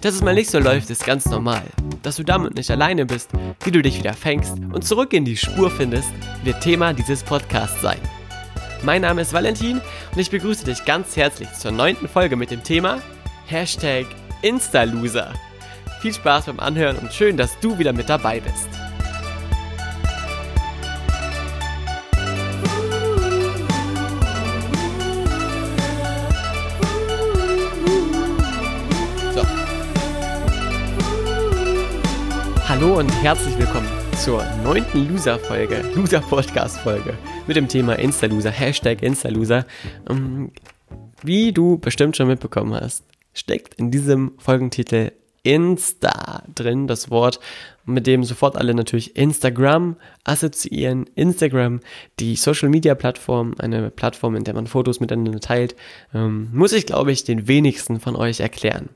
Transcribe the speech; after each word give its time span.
Dass 0.00 0.14
es 0.14 0.22
mal 0.22 0.34
nicht 0.34 0.50
so 0.50 0.60
läuft, 0.60 0.90
ist 0.90 1.04
ganz 1.04 1.26
normal. 1.26 1.62
Dass 2.02 2.16
du 2.16 2.22
damit 2.22 2.54
nicht 2.54 2.70
alleine 2.70 3.04
bist, 3.04 3.30
wie 3.64 3.72
du 3.72 3.82
dich 3.82 3.98
wieder 3.98 4.14
fängst 4.14 4.54
und 4.72 4.84
zurück 4.84 5.12
in 5.12 5.24
die 5.24 5.36
Spur 5.36 5.70
findest, 5.70 6.08
wird 6.44 6.60
Thema 6.60 6.92
dieses 6.92 7.24
Podcasts 7.24 7.80
sein. 7.82 7.98
Mein 8.82 9.02
Name 9.02 9.22
ist 9.22 9.32
Valentin 9.32 9.80
und 10.12 10.18
ich 10.18 10.30
begrüße 10.30 10.64
dich 10.64 10.84
ganz 10.84 11.16
herzlich 11.16 11.52
zur 11.52 11.72
neunten 11.72 12.08
Folge 12.08 12.36
mit 12.36 12.52
dem 12.52 12.62
Thema 12.62 13.02
Hashtag 13.46 14.06
Instaloser. 14.42 15.34
Viel 16.00 16.14
Spaß 16.14 16.46
beim 16.46 16.60
Anhören 16.60 16.96
und 16.98 17.12
schön, 17.12 17.36
dass 17.36 17.58
du 17.58 17.76
wieder 17.76 17.92
mit 17.92 18.08
dabei 18.08 18.38
bist. 18.38 18.77
Hallo 32.80 33.00
und 33.00 33.10
herzlich 33.24 33.58
willkommen 33.58 33.88
zur 34.22 34.44
neunten 34.62 35.08
Loser-Folge, 35.08 35.82
Loser-Podcast-Folge 35.96 37.18
mit 37.48 37.56
dem 37.56 37.66
Thema 37.66 37.98
Instaloser, 37.98 38.52
Hashtag 38.52 39.02
Instaloser. 39.02 39.66
Ähm, 40.08 40.52
wie 41.24 41.50
du 41.50 41.78
bestimmt 41.78 42.16
schon 42.16 42.28
mitbekommen 42.28 42.72
hast, 42.72 43.02
steckt 43.34 43.74
in 43.74 43.90
diesem 43.90 44.34
Folgentitel 44.38 45.10
Insta 45.42 46.44
drin, 46.54 46.86
das 46.86 47.10
Wort, 47.10 47.40
mit 47.84 48.06
dem 48.06 48.22
sofort 48.22 48.56
alle 48.56 48.74
natürlich 48.74 49.16
Instagram 49.16 49.96
assoziieren. 50.22 51.10
Instagram, 51.16 51.80
die 52.20 52.36
Social 52.36 52.68
Media 52.68 52.94
Plattform, 52.94 53.56
eine 53.58 53.90
Plattform, 53.90 54.36
in 54.36 54.44
der 54.44 54.54
man 54.54 54.68
Fotos 54.68 55.00
miteinander 55.00 55.40
teilt, 55.40 55.74
ähm, 56.14 56.50
muss 56.52 56.72
ich, 56.72 56.86
glaube 56.86 57.10
ich, 57.10 57.24
den 57.24 57.48
wenigsten 57.48 57.98
von 57.98 58.14
euch 58.14 58.38
erklären. 58.38 58.90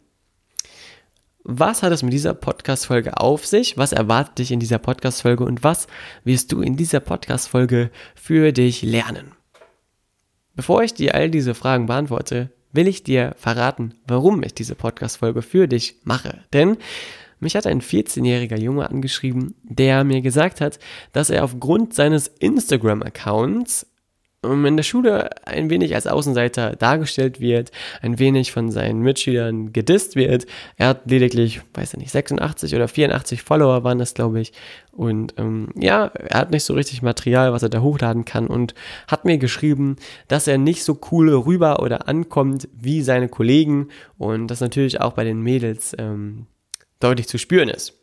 Was 1.44 1.82
hat 1.82 1.92
es 1.92 2.04
mit 2.04 2.12
dieser 2.12 2.34
Podcast-Folge 2.34 3.16
auf 3.18 3.46
sich? 3.46 3.76
Was 3.76 3.92
erwartet 3.92 4.38
dich 4.38 4.52
in 4.52 4.60
dieser 4.60 4.78
Podcast-Folge 4.78 5.44
und 5.44 5.64
was 5.64 5.88
wirst 6.22 6.52
du 6.52 6.62
in 6.62 6.76
dieser 6.76 7.00
Podcast-Folge 7.00 7.90
für 8.14 8.52
dich 8.52 8.82
lernen? 8.82 9.32
Bevor 10.54 10.84
ich 10.84 10.94
dir 10.94 11.16
all 11.16 11.30
diese 11.30 11.54
Fragen 11.54 11.86
beantworte, 11.86 12.52
will 12.70 12.86
ich 12.86 13.02
dir 13.02 13.34
verraten, 13.36 13.94
warum 14.06 14.44
ich 14.44 14.54
diese 14.54 14.76
Podcast-Folge 14.76 15.42
für 15.42 15.66
dich 15.66 15.96
mache. 16.04 16.44
Denn 16.52 16.76
mich 17.40 17.56
hat 17.56 17.66
ein 17.66 17.80
14-jähriger 17.80 18.58
Junge 18.58 18.88
angeschrieben, 18.88 19.56
der 19.64 20.04
mir 20.04 20.22
gesagt 20.22 20.60
hat, 20.60 20.78
dass 21.12 21.28
er 21.28 21.42
aufgrund 21.42 21.92
seines 21.92 22.28
Instagram-Accounts 22.28 23.88
in 24.42 24.76
der 24.76 24.82
Schule 24.82 25.30
ein 25.46 25.70
wenig 25.70 25.94
als 25.94 26.08
Außenseiter 26.08 26.74
dargestellt 26.74 27.40
wird, 27.40 27.70
ein 28.00 28.18
wenig 28.18 28.50
von 28.50 28.72
seinen 28.72 29.00
Mitschülern 29.00 29.72
gedisst 29.72 30.16
wird. 30.16 30.46
Er 30.76 30.88
hat 30.88 31.08
lediglich, 31.08 31.60
weiß 31.74 31.94
ich 31.94 32.00
nicht, 32.00 32.10
86 32.10 32.74
oder 32.74 32.88
84 32.88 33.42
Follower 33.42 33.84
waren 33.84 33.98
das, 33.98 34.14
glaube 34.14 34.40
ich. 34.40 34.52
Und 34.90 35.34
ähm, 35.38 35.68
ja, 35.76 36.06
er 36.06 36.40
hat 36.40 36.50
nicht 36.50 36.64
so 36.64 36.74
richtig 36.74 37.02
Material, 37.02 37.52
was 37.52 37.62
er 37.62 37.68
da 37.68 37.80
hochladen 37.80 38.24
kann 38.24 38.48
und 38.48 38.74
hat 39.06 39.24
mir 39.24 39.38
geschrieben, 39.38 39.96
dass 40.26 40.48
er 40.48 40.58
nicht 40.58 40.82
so 40.82 40.98
cool 41.12 41.32
rüber 41.32 41.80
oder 41.80 42.08
ankommt 42.08 42.68
wie 42.74 43.02
seine 43.02 43.28
Kollegen 43.28 43.88
und 44.18 44.48
das 44.48 44.60
natürlich 44.60 45.00
auch 45.00 45.12
bei 45.12 45.24
den 45.24 45.40
Mädels 45.40 45.94
ähm, 45.98 46.46
deutlich 46.98 47.28
zu 47.28 47.38
spüren 47.38 47.68
ist 47.68 48.01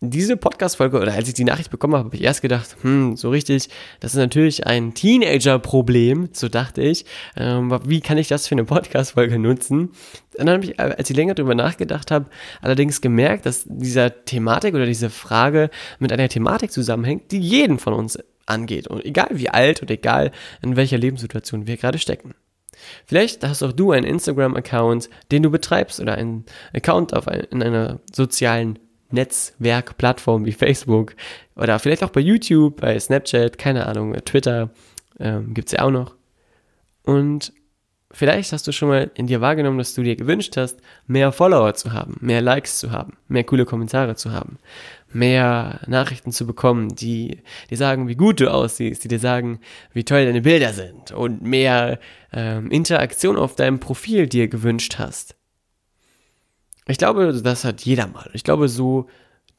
diese 0.00 0.38
Podcast-Folge 0.38 0.98
oder 0.98 1.12
als 1.12 1.28
ich 1.28 1.34
die 1.34 1.44
Nachricht 1.44 1.70
bekommen 1.70 1.94
habe, 1.94 2.06
habe 2.06 2.16
ich 2.16 2.22
erst 2.22 2.40
gedacht, 2.40 2.76
hm, 2.80 3.16
so 3.16 3.28
richtig, 3.28 3.68
das 4.00 4.12
ist 4.12 4.18
natürlich 4.18 4.66
ein 4.66 4.94
Teenager-Problem, 4.94 6.30
so 6.32 6.48
dachte 6.48 6.80
ich. 6.80 7.04
Ähm, 7.36 7.78
wie 7.84 8.00
kann 8.00 8.16
ich 8.16 8.26
das 8.26 8.48
für 8.48 8.54
eine 8.54 8.64
Podcast-Folge 8.64 9.38
nutzen? 9.38 9.90
Dann 10.36 10.48
habe 10.48 10.64
ich, 10.64 10.80
als 10.80 11.10
ich 11.10 11.16
länger 11.16 11.34
darüber 11.34 11.54
nachgedacht 11.54 12.10
habe, 12.10 12.30
allerdings 12.62 13.02
gemerkt, 13.02 13.44
dass 13.44 13.64
dieser 13.66 14.24
Thematik 14.24 14.74
oder 14.74 14.86
diese 14.86 15.10
Frage 15.10 15.68
mit 15.98 16.12
einer 16.12 16.28
Thematik 16.28 16.72
zusammenhängt, 16.72 17.30
die 17.30 17.40
jeden 17.40 17.78
von 17.78 17.92
uns 17.92 18.18
angeht. 18.46 18.88
Und 18.88 19.04
egal 19.04 19.28
wie 19.32 19.50
alt 19.50 19.82
und 19.82 19.90
egal 19.90 20.32
in 20.62 20.76
welcher 20.76 20.96
Lebenssituation 20.96 21.66
wir 21.66 21.76
gerade 21.76 21.98
stecken. 21.98 22.34
Vielleicht 23.04 23.46
hast 23.46 23.62
auch 23.62 23.72
du 23.72 23.92
einen 23.92 24.06
Instagram-Account, 24.06 25.10
den 25.30 25.42
du 25.42 25.50
betreibst 25.50 26.00
oder 26.00 26.14
einen 26.14 26.46
Account 26.72 27.12
auf 27.12 27.28
ein, 27.28 27.40
in 27.50 27.62
einer 27.62 28.00
sozialen 28.10 28.78
Netzwerkplattformen 29.12 30.46
wie 30.46 30.52
Facebook 30.52 31.14
oder 31.56 31.78
vielleicht 31.78 32.02
auch 32.02 32.10
bei 32.10 32.20
YouTube, 32.20 32.80
bei 32.80 32.98
Snapchat, 32.98 33.58
keine 33.58 33.86
Ahnung, 33.86 34.14
Twitter 34.24 34.70
ähm, 35.18 35.54
gibt 35.54 35.68
es 35.68 35.72
ja 35.72 35.82
auch 35.82 35.90
noch. 35.90 36.14
Und 37.04 37.52
vielleicht 38.12 38.52
hast 38.52 38.66
du 38.66 38.72
schon 38.72 38.88
mal 38.88 39.10
in 39.14 39.26
dir 39.26 39.40
wahrgenommen, 39.40 39.78
dass 39.78 39.94
du 39.94 40.02
dir 40.02 40.16
gewünscht 40.16 40.56
hast, 40.56 40.78
mehr 41.06 41.32
Follower 41.32 41.74
zu 41.74 41.92
haben, 41.92 42.16
mehr 42.20 42.40
Likes 42.40 42.78
zu 42.78 42.90
haben, 42.90 43.16
mehr 43.28 43.44
coole 43.44 43.64
Kommentare 43.64 44.16
zu 44.16 44.32
haben, 44.32 44.58
mehr 45.12 45.80
Nachrichten 45.86 46.32
zu 46.32 46.46
bekommen, 46.46 46.94
die 46.94 47.42
dir 47.70 47.76
sagen, 47.76 48.08
wie 48.08 48.16
gut 48.16 48.40
du 48.40 48.52
aussiehst, 48.52 49.04
die 49.04 49.08
dir 49.08 49.18
sagen, 49.18 49.60
wie 49.92 50.04
toll 50.04 50.24
deine 50.24 50.42
Bilder 50.42 50.72
sind 50.72 51.12
und 51.12 51.42
mehr 51.42 51.98
ähm, 52.32 52.70
Interaktion 52.70 53.36
auf 53.36 53.54
deinem 53.54 53.80
Profil 53.80 54.26
dir 54.26 54.48
gewünscht 54.48 54.98
hast. 54.98 55.36
Ich 56.90 56.98
glaube, 56.98 57.32
das 57.32 57.64
hat 57.64 57.82
jeder 57.82 58.06
mal. 58.06 58.28
Ich 58.32 58.44
glaube, 58.44 58.68
so 58.68 59.06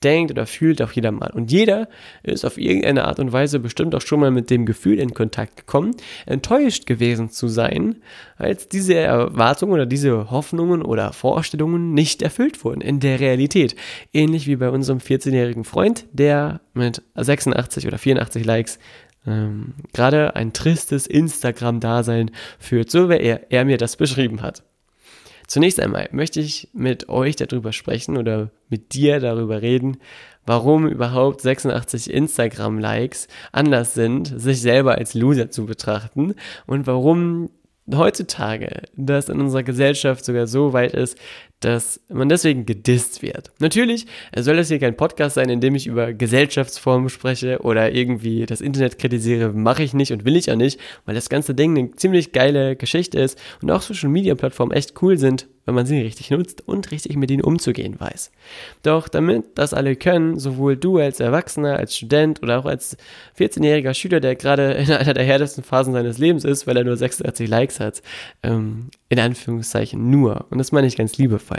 denkt 0.04 0.32
oder 0.32 0.46
fühlt 0.46 0.82
auch 0.82 0.92
jeder 0.92 1.12
mal. 1.12 1.32
Und 1.32 1.52
jeder 1.52 1.88
ist 2.24 2.46
auf 2.46 2.58
irgendeine 2.58 3.06
Art 3.06 3.20
und 3.20 3.32
Weise 3.32 3.60
bestimmt 3.60 3.94
auch 3.96 4.02
schon 4.02 4.20
mal 4.20 4.32
mit 4.32 4.50
dem 4.50 4.66
Gefühl 4.66 5.00
in 5.00 5.14
Kontakt 5.14 5.58
gekommen, 5.58 5.96
enttäuscht 6.26 6.86
gewesen 6.86 7.30
zu 7.30 7.48
sein, 7.48 7.98
als 8.38 8.68
diese 8.68 8.96
Erwartungen 8.96 9.74
oder 9.74 9.86
diese 9.86 10.32
Hoffnungen 10.32 10.82
oder 10.82 11.14
Vorstellungen 11.14 11.94
nicht 11.94 12.22
erfüllt 12.22 12.64
wurden 12.64 12.82
in 12.82 13.00
der 13.00 13.20
Realität. 13.20 13.76
Ähnlich 14.14 14.48
wie 14.48 14.56
bei 14.56 14.70
unserem 14.70 15.00
14-jährigen 15.00 15.64
Freund, 15.64 16.06
der 16.12 16.62
mit 16.74 17.02
86 17.16 17.88
oder 17.88 17.98
84 17.98 18.44
Likes 18.46 18.80
ähm, 19.28 19.76
gerade 19.94 20.36
ein 20.36 20.52
tristes 20.52 21.06
Instagram-Dasein 21.06 22.32
führt, 22.58 22.90
so 22.90 23.10
wie 23.10 23.20
er, 23.20 23.52
er 23.52 23.66
mir 23.66 23.78
das 23.78 23.96
beschrieben 23.96 24.42
hat. 24.42 24.64
Zunächst 25.52 25.82
einmal 25.82 26.08
möchte 26.14 26.40
ich 26.40 26.70
mit 26.72 27.10
euch 27.10 27.36
darüber 27.36 27.74
sprechen 27.74 28.16
oder 28.16 28.52
mit 28.70 28.94
dir 28.94 29.20
darüber 29.20 29.62
reden, 29.62 29.98
warum 30.46 30.88
überhaupt 30.88 31.42
86 31.42 32.10
Instagram-Likes 32.10 33.28
anders 33.52 33.94
sind, 33.94 34.32
sich 34.40 34.62
selber 34.62 34.96
als 34.96 35.14
Loser 35.14 35.50
zu 35.52 35.66
betrachten 35.66 36.36
und 36.68 36.88
warum 36.88 37.50
heutzutage 37.94 38.84
das 38.96 39.28
in 39.28 39.42
unserer 39.42 39.64
Gesellschaft 39.64 40.24
sogar 40.24 40.48
so 40.48 40.72
weit 40.72 40.94
ist, 40.94 41.18
dass 41.62 42.02
man 42.10 42.28
deswegen 42.28 42.66
gedisst 42.66 43.22
wird. 43.22 43.52
Natürlich 43.60 44.08
soll 44.36 44.58
das 44.58 44.68
hier 44.68 44.80
kein 44.80 44.98
Podcast 44.98 45.36
sein, 45.36 45.50
in 45.50 45.62
dem 45.62 45.76
ich 45.76 45.88
über 45.88 46.12
Gesellschaftsformen 46.12 47.10
spreche 47.10 47.60
oder 47.62 47.92
irgendwie 47.94 48.46
das 48.46 48.62
Internet 48.62 49.00
kritisiere, 49.00 49.54
mache 49.54 49.84
ich 49.84 49.94
nicht 49.94 50.12
und 50.12 50.26
will 50.26 50.36
ich 50.36 50.52
auch 50.52 50.56
nicht, 50.56 50.80
weil 51.06 51.16
das 51.16 51.30
ganze 51.30 51.56
Ding 51.56 51.78
eine 51.78 51.96
ziemlich 51.96 52.32
geile 52.34 52.76
Geschichte 52.76 53.20
ist 53.20 53.40
und 53.62 53.72
auch 53.72 53.82
Social 53.82 54.10
Media 54.10 54.36
Plattformen 54.36 54.72
echt 54.72 55.02
cool 55.02 55.18
sind, 55.18 55.48
wenn 55.66 55.76
man 55.76 55.86
sie 55.86 56.02
richtig 56.02 56.32
nutzt 56.32 56.68
und 56.68 56.92
richtig 56.92 57.16
mit 57.16 57.30
ihnen 57.30 57.44
umzugehen 57.44 58.00
weiß. 58.00 58.32
Doch 58.84 59.08
damit 59.08 59.46
das 59.56 59.74
alle 59.74 59.96
können, 59.96 60.40
sowohl 60.40 60.76
du 60.76 60.98
als 60.98 61.20
Erwachsener, 61.20 61.78
als 61.78 61.96
Student 61.96 62.42
oder 62.42 62.60
auch 62.60 62.66
als 62.66 62.98
14-jähriger 63.38 63.94
Schüler, 63.94 64.20
der 64.20 64.36
gerade 64.36 64.72
in 64.74 64.92
einer 64.92 65.14
der 65.14 65.24
härtesten 65.24 65.64
Phasen 65.64 65.94
seines 65.94 66.18
Lebens 66.18 66.44
ist, 66.44 66.66
weil 66.66 66.78
er 66.78 66.84
nur 66.84 66.98
86 66.98 67.48
Likes 67.48 67.80
hat, 67.80 68.02
ähm, 68.44 68.90
in 69.10 69.20
Anführungszeichen 69.20 70.10
nur, 70.10 70.48
und 70.50 70.58
das 70.58 70.72
meine 70.72 70.88
ich 70.88 70.98
ganz 70.98 71.18
liebevoll. 71.18 71.51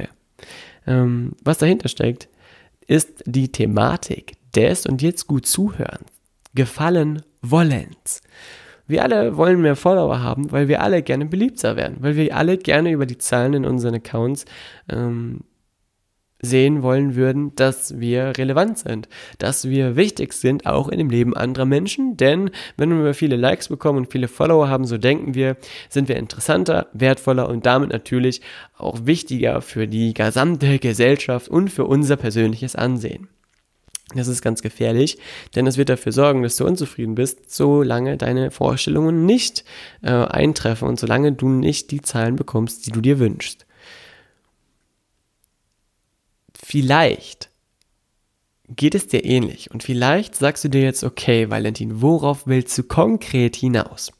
Ähm, 0.87 1.33
was 1.45 1.59
dahinter 1.59 1.89
steckt, 1.89 2.29
ist 2.87 3.23
die 3.27 3.51
Thematik 3.51 4.35
des 4.55 4.87
und 4.87 5.03
jetzt 5.03 5.27
gut 5.27 5.47
zuhören, 5.47 6.05
gefallen 6.55 7.23
wollens. 7.41 8.23
Wir 8.87 9.03
alle 9.05 9.37
wollen 9.37 9.63
mehr 9.63 9.77
Follower 9.77 10.21
haben, 10.21 10.51
weil 10.51 10.69
wir 10.69 10.83
alle 10.83 11.03
gerne 11.03 11.25
beliebter 11.27 11.77
werden, 11.77 11.99
weil 12.01 12.17
wir 12.17 12.37
alle 12.37 12.59
gerne 12.59 12.91
über 12.91 13.07
die 13.07 13.19
Zahlen 13.19 13.55
in 13.55 13.65
unseren 13.65 13.95
Accounts 13.95 14.45
ähm, 14.91 15.41
sehen 16.43 16.83
wollen 16.83 17.15
würden, 17.15 17.55
dass 17.55 18.01
wir 18.01 18.33
relevant 18.37 18.79
sind, 18.79 19.09
dass 19.39 19.69
wir 19.69 19.95
wichtig 19.95 20.33
sind, 20.33 20.67
auch 20.67 20.89
in 20.89 20.99
dem 20.99 21.09
Leben 21.09 21.37
anderer 21.37 21.67
Menschen. 21.67 22.17
Denn 22.17 22.51
wenn 22.77 23.05
wir 23.05 23.15
viele 23.15 23.37
Likes 23.37 23.69
bekommen 23.69 23.99
und 23.99 24.13
viele 24.13 24.27
Follower 24.27 24.69
haben, 24.69 24.85
so 24.85 24.99
denken 24.99 25.35
wir, 25.35 25.57
sind 25.89 26.09
wir 26.09 26.17
interessanter, 26.17 26.89
wertvoller 26.93 27.49
und 27.49 27.65
damit 27.65 27.91
natürlich 27.91 28.41
auch 28.77 29.07
wichtiger 29.07 29.63
für 29.63 29.87
die 29.87 30.15
gesamte 30.15 30.81
Gesellschaft 30.81 31.49
und 31.49 31.71
für 31.71 31.85
unser 31.85 32.17
persönliches 32.17 32.75
Ansehen. 32.75 33.29
Das 34.15 34.29
ist 34.29 34.43
ganz 34.43 34.63
gefährlich, 34.63 35.19
denn 35.55 35.67
es 35.67 35.79
wird 35.79 35.89
dafür 35.89 36.13
sorgen, 36.13 36.43
dass 36.43 36.57
du 36.57 36.67
unzufrieden 36.67 37.15
bist, 37.15 37.55
solange 37.55 38.17
deine 38.17 38.51
Vorstellungen 38.51 39.25
nicht 39.25 39.65
äh, 40.03 40.11
eintreffen 40.11 40.89
und 40.89 41.01
solange 41.01 41.33
du 41.33 41.49
nicht 41.49 41.91
die 41.93 42.03
Zahlen 42.03 42.37
bekommst, 42.37 42.87
die 42.87 42.91
du 42.91 43.01
dir 43.01 43.19
wünschst. 43.19 43.65
Vielleicht 46.73 47.51
geht 48.67 48.95
es 48.95 49.07
dir 49.07 49.27
ähnlich 49.27 49.71
und 49.71 49.83
vielleicht 49.83 50.35
sagst 50.35 50.65
du 50.65 50.71
dir 50.71 50.81
jetzt, 50.81 51.05
okay, 51.05 51.51
Valentin, 51.51 52.01
worauf 52.01 52.47
willst 52.47 52.79
du 52.79 52.83
konkret 52.83 53.57
hinaus? 53.57 54.11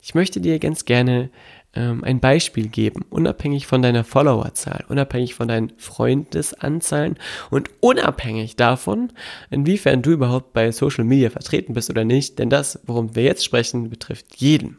Ich 0.00 0.14
möchte 0.14 0.40
dir 0.40 0.60
ganz 0.60 0.84
gerne 0.84 1.30
ähm, 1.74 2.04
ein 2.04 2.20
Beispiel 2.20 2.68
geben, 2.68 3.04
unabhängig 3.10 3.66
von 3.66 3.82
deiner 3.82 4.04
Followerzahl, 4.04 4.84
unabhängig 4.88 5.34
von 5.34 5.48
deinen 5.48 5.72
Freundesanzahlen 5.78 7.18
und 7.50 7.70
unabhängig 7.80 8.54
davon, 8.54 9.12
inwiefern 9.50 10.00
du 10.00 10.12
überhaupt 10.12 10.52
bei 10.52 10.70
Social 10.70 11.02
Media 11.02 11.28
vertreten 11.28 11.74
bist 11.74 11.90
oder 11.90 12.04
nicht, 12.04 12.38
denn 12.38 12.50
das, 12.50 12.78
worum 12.86 13.16
wir 13.16 13.24
jetzt 13.24 13.44
sprechen, 13.44 13.90
betrifft 13.90 14.36
jeden. 14.36 14.78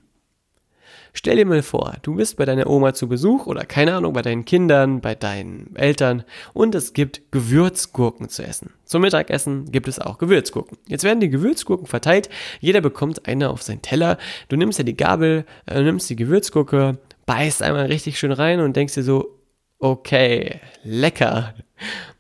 Stell 1.14 1.38
dir 1.38 1.46
mal 1.46 1.62
vor, 1.62 1.96
du 2.02 2.16
bist 2.16 2.38
bei 2.38 2.46
deiner 2.46 2.70
Oma 2.70 2.94
zu 2.94 3.08
Besuch 3.08 3.48
oder 3.48 3.66
keine 3.66 3.96
Ahnung, 3.96 4.14
bei 4.14 4.22
deinen 4.22 4.46
Kindern, 4.46 5.02
bei 5.02 5.16
deinen 5.16 5.76
Eltern 5.76 6.24
und 6.54 6.76
es 6.76 6.94
gibt 6.94 7.32
Gewürzgurken 7.32 8.30
zu 8.30 8.44
essen. 8.44 8.74
Zum 8.86 9.02
Mittagessen 9.02 9.72
gibt 9.72 9.88
es 9.88 10.00
auch 10.00 10.18
Gewürzgurken. 10.18 10.78
Jetzt 10.88 11.04
werden 11.04 11.20
die 11.20 11.30
Gewürzgurken 11.30 11.88
verteilt, 11.88 12.30
jeder 12.60 12.82
bekommt 12.82 13.28
eine 13.28 13.50
auf 13.50 13.62
seinen 13.62 13.82
Teller. 13.82 14.18
Du 14.48 14.56
nimmst 14.56 14.78
ja 14.78 14.84
die 14.84 14.98
Gabel, 14.98 15.46
äh, 15.66 15.82
nimmst 15.82 16.10
die 16.10 16.16
Gewürzgurke, 16.16 16.98
beißt 17.26 17.62
einmal 17.64 17.88
richtig 17.88 18.20
schön 18.20 18.32
rein 18.32 18.60
und 18.60 18.76
denkst 18.76 18.96
dir 18.96 19.04
so, 19.04 19.40
okay, 19.80 20.60
lecker. 20.84 21.54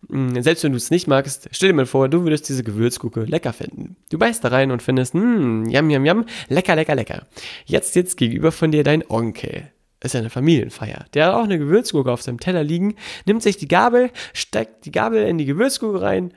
Mm, 0.07 0.39
selbst 0.41 0.63
wenn 0.63 0.71
du 0.71 0.77
es 0.77 0.91
nicht 0.91 1.07
magst, 1.07 1.49
stell 1.51 1.69
dir 1.69 1.75
mal 1.75 1.85
vor, 1.85 2.09
du 2.09 2.23
würdest 2.23 2.49
diese 2.49 2.63
Gewürzgurke 2.63 3.23
lecker 3.23 3.53
finden. 3.53 3.95
Du 4.09 4.17
beißt 4.17 4.43
da 4.43 4.49
rein 4.49 4.71
und 4.71 4.81
findest, 4.81 5.13
mmm, 5.13 5.69
yam, 5.69 5.89
yam, 5.89 6.05
yam, 6.05 6.25
lecker, 6.47 6.75
lecker, 6.75 6.95
lecker. 6.95 7.27
Jetzt 7.65 7.93
sitzt 7.93 8.17
gegenüber 8.17 8.51
von 8.51 8.71
dir 8.71 8.83
dein 8.83 9.07
Onkel. 9.09 9.71
Ist 10.01 10.15
eine 10.15 10.29
Familienfeier. 10.29 11.05
Der 11.13 11.27
hat 11.27 11.33
auch 11.33 11.43
eine 11.43 11.59
Gewürzgurke 11.59 12.11
auf 12.11 12.21
seinem 12.21 12.39
Teller 12.39 12.63
liegen, 12.63 12.95
nimmt 13.25 13.43
sich 13.43 13.57
die 13.57 13.67
Gabel, 13.67 14.11
steckt 14.33 14.85
die 14.85 14.91
Gabel 14.91 15.27
in 15.27 15.37
die 15.37 15.45
Gewürzgurke 15.45 16.01
rein, 16.01 16.33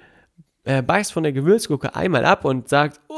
äh, 0.64 0.82
beißt 0.82 1.12
von 1.12 1.22
der 1.22 1.32
Gewürzgurke 1.32 1.94
einmal 1.94 2.24
ab 2.24 2.44
und 2.44 2.68
sagt, 2.68 3.00
oh, 3.08 3.14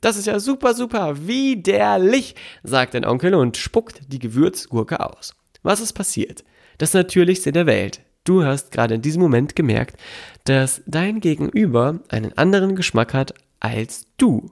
das 0.00 0.16
ist 0.16 0.26
ja 0.26 0.40
super, 0.40 0.74
super, 0.74 1.26
widerlich, 1.26 2.34
sagt 2.64 2.94
dein 2.94 3.04
Onkel 3.04 3.34
und 3.34 3.56
spuckt 3.56 4.00
die 4.08 4.18
Gewürzgurke 4.18 4.98
aus. 4.98 5.36
Was 5.62 5.80
ist 5.80 5.92
passiert? 5.92 6.42
Das 6.78 6.94
Natürlichste 6.94 7.52
der 7.52 7.66
Welt. 7.66 8.00
Du 8.24 8.44
hast 8.44 8.72
gerade 8.72 8.94
in 8.94 9.02
diesem 9.02 9.22
Moment 9.22 9.54
gemerkt, 9.54 9.96
dass 10.44 10.82
dein 10.86 11.20
Gegenüber 11.20 12.00
einen 12.08 12.36
anderen 12.36 12.74
Geschmack 12.74 13.14
hat 13.14 13.34
als 13.60 14.06
du. 14.16 14.50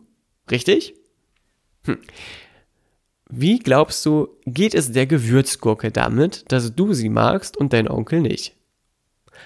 Richtig? 0.50 0.94
Hm. 1.84 1.98
Wie 3.28 3.58
glaubst 3.58 4.04
du, 4.06 4.28
geht 4.46 4.74
es 4.74 4.92
der 4.92 5.06
Gewürzgurke 5.06 5.90
damit, 5.90 6.44
dass 6.52 6.74
du 6.74 6.92
sie 6.92 7.08
magst 7.08 7.56
und 7.56 7.72
dein 7.72 7.88
Onkel 7.88 8.20
nicht? 8.20 8.54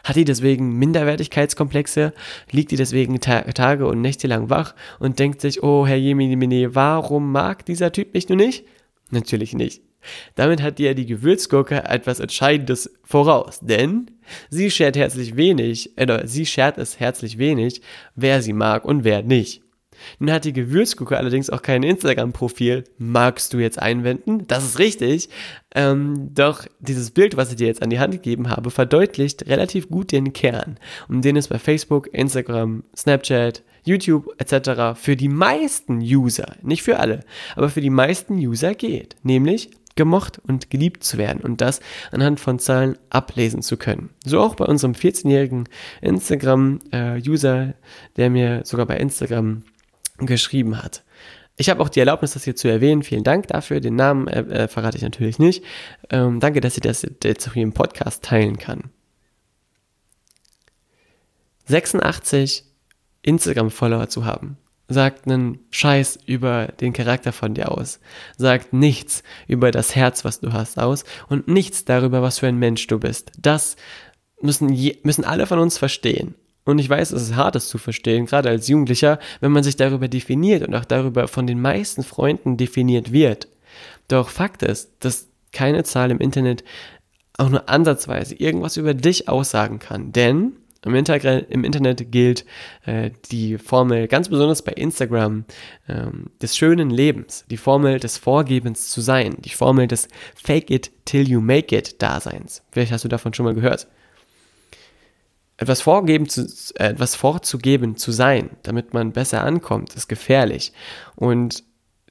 Hat 0.04 0.16
die 0.16 0.24
deswegen 0.24 0.78
Minderwertigkeitskomplexe? 0.78 2.12
Liegt 2.50 2.70
die 2.70 2.76
deswegen 2.76 3.18
ta 3.20 3.40
Tage 3.42 3.86
und 3.86 4.00
Nächte 4.00 4.26
lang 4.26 4.50
wach 4.50 4.74
und 4.98 5.18
denkt 5.18 5.40
sich, 5.40 5.62
oh 5.62 5.86
Herr 5.86 5.96
Jemini, 5.96 6.74
warum 6.74 7.32
mag 7.32 7.64
dieser 7.64 7.92
Typ 7.92 8.14
mich 8.14 8.28
nur 8.28 8.36
nicht? 8.36 8.64
Natürlich 9.10 9.54
nicht. 9.54 9.82
Damit 10.34 10.62
hat 10.62 10.78
dir 10.78 10.94
die 10.94 11.06
Gewürzgurke 11.06 11.84
etwas 11.84 12.20
Entscheidendes 12.20 12.90
voraus, 13.04 13.60
denn 13.60 14.10
sie 14.50 14.70
schert 14.70 14.96
herzlich 14.96 15.36
wenig, 15.36 15.96
äh, 15.98 16.26
sie 16.26 16.46
schert 16.46 16.78
es 16.78 17.00
herzlich 17.00 17.38
wenig, 17.38 17.82
wer 18.14 18.42
sie 18.42 18.52
mag 18.52 18.84
und 18.84 19.04
wer 19.04 19.22
nicht. 19.22 19.62
Nun 20.18 20.32
hat 20.32 20.44
die 20.44 20.52
Gewürzgurke 20.52 21.16
allerdings 21.16 21.50
auch 21.50 21.62
kein 21.62 21.82
Instagram-Profil. 21.82 22.84
Magst 22.98 23.52
du 23.52 23.58
jetzt 23.58 23.80
einwenden? 23.80 24.46
Das 24.46 24.64
ist 24.64 24.78
richtig. 24.78 25.28
Ähm, 25.74 26.30
doch 26.34 26.66
dieses 26.80 27.10
Bild, 27.10 27.36
was 27.36 27.50
ich 27.50 27.56
dir 27.56 27.66
jetzt 27.66 27.82
an 27.82 27.90
die 27.90 27.98
Hand 27.98 28.12
gegeben 28.12 28.48
habe, 28.48 28.70
verdeutlicht 28.70 29.46
relativ 29.48 29.88
gut 29.88 30.12
den 30.12 30.32
Kern, 30.32 30.78
um 31.08 31.20
den 31.20 31.36
es 31.36 31.48
bei 31.48 31.58
Facebook, 31.58 32.12
Instagram, 32.12 32.84
Snapchat, 32.96 33.62
YouTube 33.84 34.34
etc. 34.38 34.98
für 35.00 35.16
die 35.16 35.28
meisten 35.28 36.00
User, 36.00 36.56
nicht 36.62 36.82
für 36.82 36.98
alle, 36.98 37.20
aber 37.56 37.70
für 37.70 37.80
die 37.80 37.90
meisten 37.90 38.34
User 38.34 38.74
geht. 38.74 39.16
Nämlich 39.22 39.70
gemocht 39.98 40.38
und 40.38 40.70
geliebt 40.70 41.04
zu 41.04 41.18
werden 41.18 41.42
und 41.42 41.60
das 41.60 41.80
anhand 42.10 42.40
von 42.40 42.58
Zahlen 42.58 42.96
ablesen 43.10 43.60
zu 43.60 43.76
können. 43.76 44.08
So 44.24 44.40
auch 44.40 44.54
bei 44.54 44.64
unserem 44.64 44.92
14-jährigen 44.92 45.68
Instagram-User, 46.00 47.74
der 48.16 48.30
mir 48.30 48.62
sogar 48.64 48.86
bei 48.86 48.96
Instagram 48.96 49.64
geschrieben 50.18 50.82
hat. 50.82 51.04
Ich 51.56 51.68
habe 51.68 51.82
auch 51.82 51.88
die 51.88 51.98
Erlaubnis, 51.98 52.32
das 52.32 52.44
hier 52.44 52.54
zu 52.54 52.68
erwähnen. 52.68 53.02
Vielen 53.02 53.24
Dank 53.24 53.48
dafür. 53.48 53.80
Den 53.80 53.96
Namen 53.96 54.28
äh, 54.28 54.40
äh, 54.40 54.68
verrate 54.68 54.96
ich 54.96 55.02
natürlich 55.02 55.40
nicht. 55.40 55.64
Ähm, 56.08 56.38
danke, 56.38 56.60
dass 56.60 56.76
ich 56.76 56.82
das 56.82 57.04
jetzt 57.24 57.48
auch 57.48 57.54
hier 57.54 57.64
im 57.64 57.72
Podcast 57.72 58.22
teilen 58.22 58.58
kann. 58.58 58.84
86 61.66 62.64
Instagram-Follower 63.22 64.08
zu 64.08 64.24
haben 64.24 64.56
sagt 64.88 65.26
einen 65.26 65.60
Scheiß 65.70 66.18
über 66.26 66.68
den 66.80 66.92
Charakter 66.92 67.32
von 67.32 67.54
dir 67.54 67.70
aus, 67.70 68.00
sagt 68.36 68.72
nichts 68.72 69.22
über 69.46 69.70
das 69.70 69.94
Herz, 69.94 70.24
was 70.24 70.40
du 70.40 70.52
hast, 70.52 70.78
aus 70.78 71.04
und 71.28 71.46
nichts 71.46 71.84
darüber, 71.84 72.22
was 72.22 72.38
für 72.38 72.48
ein 72.48 72.58
Mensch 72.58 72.86
du 72.86 72.98
bist. 72.98 73.30
Das 73.38 73.76
müssen, 74.40 74.70
je, 74.70 74.98
müssen 75.02 75.24
alle 75.24 75.46
von 75.46 75.58
uns 75.58 75.78
verstehen. 75.78 76.34
Und 76.64 76.78
ich 76.78 76.88
weiß, 76.88 77.12
es 77.12 77.22
ist 77.22 77.36
hart, 77.36 77.54
das 77.54 77.68
zu 77.68 77.78
verstehen, 77.78 78.26
gerade 78.26 78.50
als 78.50 78.68
Jugendlicher, 78.68 79.18
wenn 79.40 79.52
man 79.52 79.62
sich 79.62 79.76
darüber 79.76 80.08
definiert 80.08 80.66
und 80.66 80.74
auch 80.74 80.84
darüber 80.84 81.28
von 81.28 81.46
den 81.46 81.60
meisten 81.60 82.02
Freunden 82.02 82.56
definiert 82.56 83.12
wird. 83.12 83.48
Doch 84.08 84.28
Fakt 84.28 84.62
ist, 84.62 84.90
dass 85.00 85.28
keine 85.52 85.84
Zahl 85.84 86.10
im 86.10 86.18
Internet 86.18 86.64
auch 87.38 87.48
nur 87.48 87.68
ansatzweise 87.68 88.34
irgendwas 88.34 88.76
über 88.76 88.94
dich 88.94 89.28
aussagen 89.28 89.78
kann. 89.78 90.12
Denn 90.12 90.56
im, 90.84 90.94
Im, 90.94 91.64
Internet 91.64 92.12
gilt 92.12 92.44
äh, 92.86 93.10
die 93.30 93.58
Formel, 93.58 94.06
ganz 94.06 94.28
besonders 94.28 94.62
bei 94.62 94.72
Instagram, 94.72 95.44
ähm, 95.88 96.26
des 96.40 96.56
schönen 96.56 96.90
Lebens, 96.90 97.44
die 97.50 97.56
Formel 97.56 97.98
des 97.98 98.18
Vorgebens 98.18 98.88
zu 98.88 99.00
sein, 99.00 99.36
die 99.40 99.50
Formel 99.50 99.88
des 99.88 100.08
Fake 100.34 100.70
it 100.70 100.90
till 101.04 101.28
you 101.28 101.40
make 101.40 101.76
it 101.76 102.00
Daseins. 102.00 102.62
Vielleicht 102.70 102.92
hast 102.92 103.04
du 103.04 103.08
davon 103.08 103.34
schon 103.34 103.44
mal 103.44 103.54
gehört. 103.54 103.88
Etwas, 105.56 105.80
vorgeben 105.80 106.28
zu, 106.28 106.42
äh, 106.76 106.90
etwas 106.90 107.16
vorzugeben 107.16 107.96
zu 107.96 108.12
sein, 108.12 108.50
damit 108.62 108.94
man 108.94 109.12
besser 109.12 109.42
ankommt, 109.42 109.94
ist 109.96 110.06
gefährlich. 110.06 110.72
Und 111.16 111.64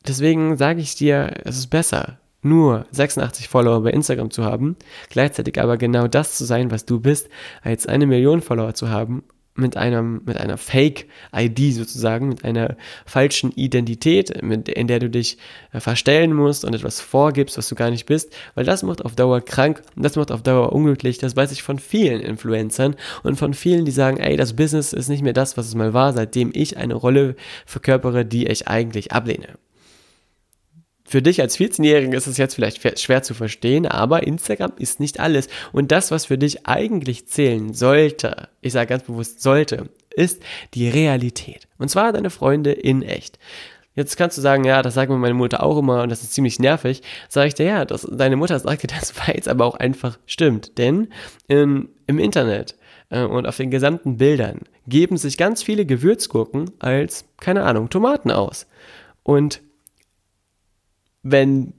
deswegen 0.05 0.57
sage 0.57 0.81
ich 0.81 0.95
dir, 0.95 1.41
es 1.45 1.57
ist 1.57 1.67
besser, 1.67 2.19
nur 2.41 2.85
86 2.91 3.47
Follower 3.47 3.81
bei 3.81 3.91
Instagram 3.91 4.31
zu 4.31 4.43
haben, 4.43 4.75
gleichzeitig 5.09 5.59
aber 5.61 5.77
genau 5.77 6.07
das 6.07 6.37
zu 6.37 6.45
sein, 6.45 6.71
was 6.71 6.85
du 6.85 6.99
bist, 6.99 7.29
als 7.61 7.87
eine 7.87 8.05
Million 8.05 8.41
Follower 8.41 8.73
zu 8.73 8.89
haben, 8.89 9.23
mit 9.57 9.75
einem, 9.75 10.21
mit 10.25 10.37
einer 10.37 10.57
Fake-ID 10.57 11.73
sozusagen, 11.73 12.29
mit 12.29 12.45
einer 12.45 12.77
falschen 13.05 13.51
Identität, 13.51 14.41
mit, 14.43 14.69
in 14.69 14.87
der 14.87 14.99
du 14.99 15.09
dich 15.09 15.37
äh, 15.73 15.79
verstellen 15.79 16.33
musst 16.33 16.63
und 16.63 16.73
etwas 16.73 17.01
vorgibst, 17.01 17.57
was 17.57 17.67
du 17.67 17.75
gar 17.75 17.89
nicht 17.89 18.05
bist, 18.05 18.33
weil 18.55 18.65
das 18.65 18.83
macht 18.83 19.03
auf 19.03 19.15
Dauer 19.15 19.41
krank 19.41 19.81
und 19.95 20.03
das 20.03 20.15
macht 20.15 20.31
auf 20.31 20.43
Dauer 20.43 20.73
unglücklich. 20.73 21.17
Das 21.17 21.35
weiß 21.35 21.51
ich 21.51 21.63
von 21.63 21.79
vielen 21.79 22.21
Influencern 22.21 22.95
und 23.23 23.35
von 23.35 23.53
vielen, 23.53 23.85
die 23.85 23.91
sagen, 23.91 24.17
ey, 24.17 24.37
das 24.37 24.55
Business 24.55 24.93
ist 24.93 25.09
nicht 25.09 25.23
mehr 25.23 25.33
das, 25.33 25.57
was 25.57 25.67
es 25.67 25.75
mal 25.75 25.93
war, 25.93 26.13
seitdem 26.13 26.51
ich 26.53 26.77
eine 26.77 26.93
Rolle 26.93 27.35
verkörpere, 27.65 28.25
die 28.25 28.45
ich 28.47 28.67
eigentlich 28.67 29.11
ablehne 29.11 29.57
für 31.07 31.21
dich 31.21 31.39
als 31.39 31.57
14-Jährigen 31.57 32.11
ist 32.13 32.27
es 32.27 32.37
jetzt 32.37 32.55
vielleicht 32.55 32.99
schwer 32.99 33.23
zu 33.23 33.33
verstehen, 33.33 33.85
aber 33.85 34.27
Instagram 34.27 34.73
ist 34.77 34.99
nicht 34.99 35.21
alles. 35.21 35.47
Und 35.71 35.91
das, 35.93 36.11
was 36.11 36.25
für 36.25 36.37
dich 36.37 36.67
eigentlich 36.67 37.27
zählen 37.27 37.73
sollte, 37.73 38.49
ich 38.59 38.73
sage 38.73 38.89
ganz 38.89 39.03
bewusst 39.03 39.41
sollte, 39.41 39.89
ist 40.13 40.43
die 40.73 40.89
Realität. 40.89 41.67
Und 41.77 41.89
zwar 41.89 42.11
deine 42.11 42.29
Freunde 42.29 42.73
in 42.73 43.03
echt. 43.03 43.39
Jetzt 43.95 44.17
kannst 44.17 44.37
du 44.37 44.41
sagen, 44.41 44.65
ja, 44.65 44.81
das 44.81 44.95
sagt 44.95 45.09
mir 45.09 45.17
meine 45.17 45.33
Mutter 45.33 45.63
auch 45.63 45.77
immer 45.77 46.03
und 46.03 46.09
das 46.09 46.23
ist 46.23 46.33
ziemlich 46.33 46.59
nervig. 46.59 47.01
Sag 47.29 47.47
ich 47.47 47.55
dir, 47.55 47.65
ja, 47.65 47.85
das, 47.85 48.05
deine 48.11 48.35
Mutter 48.35 48.59
sagt 48.59 48.83
dir 48.83 48.87
das, 48.87 49.13
weil 49.27 49.37
es 49.39 49.47
aber 49.47 49.65
auch 49.65 49.75
einfach 49.75 50.19
stimmt. 50.25 50.77
Denn 50.77 51.07
in, 51.47 51.87
im 52.05 52.19
Internet 52.19 52.75
äh, 53.09 53.23
und 53.23 53.47
auf 53.47 53.55
den 53.55 53.71
gesamten 53.71 54.17
Bildern 54.17 54.59
geben 54.87 55.15
sich 55.15 55.37
ganz 55.37 55.63
viele 55.63 55.85
Gewürzgurken 55.85 56.71
als, 56.79 57.25
keine 57.39 57.63
Ahnung, 57.63 57.89
Tomaten 57.89 58.29
aus. 58.29 58.67
Und 59.23 59.61
wenn 61.31 61.73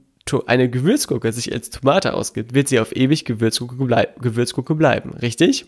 eine 0.45 0.69
Gewürzgurke 0.69 1.31
sich 1.31 1.51
als 1.51 1.69
Tomate 1.69 2.13
ausgibt, 2.13 2.53
wird 2.53 2.67
sie 2.67 2.79
auf 2.79 2.95
ewig 2.95 3.25
Gewürzgurke, 3.25 3.75
bleib 3.75 4.21
Gewürzgurke 4.21 4.75
bleiben, 4.75 5.13
richtig? 5.13 5.65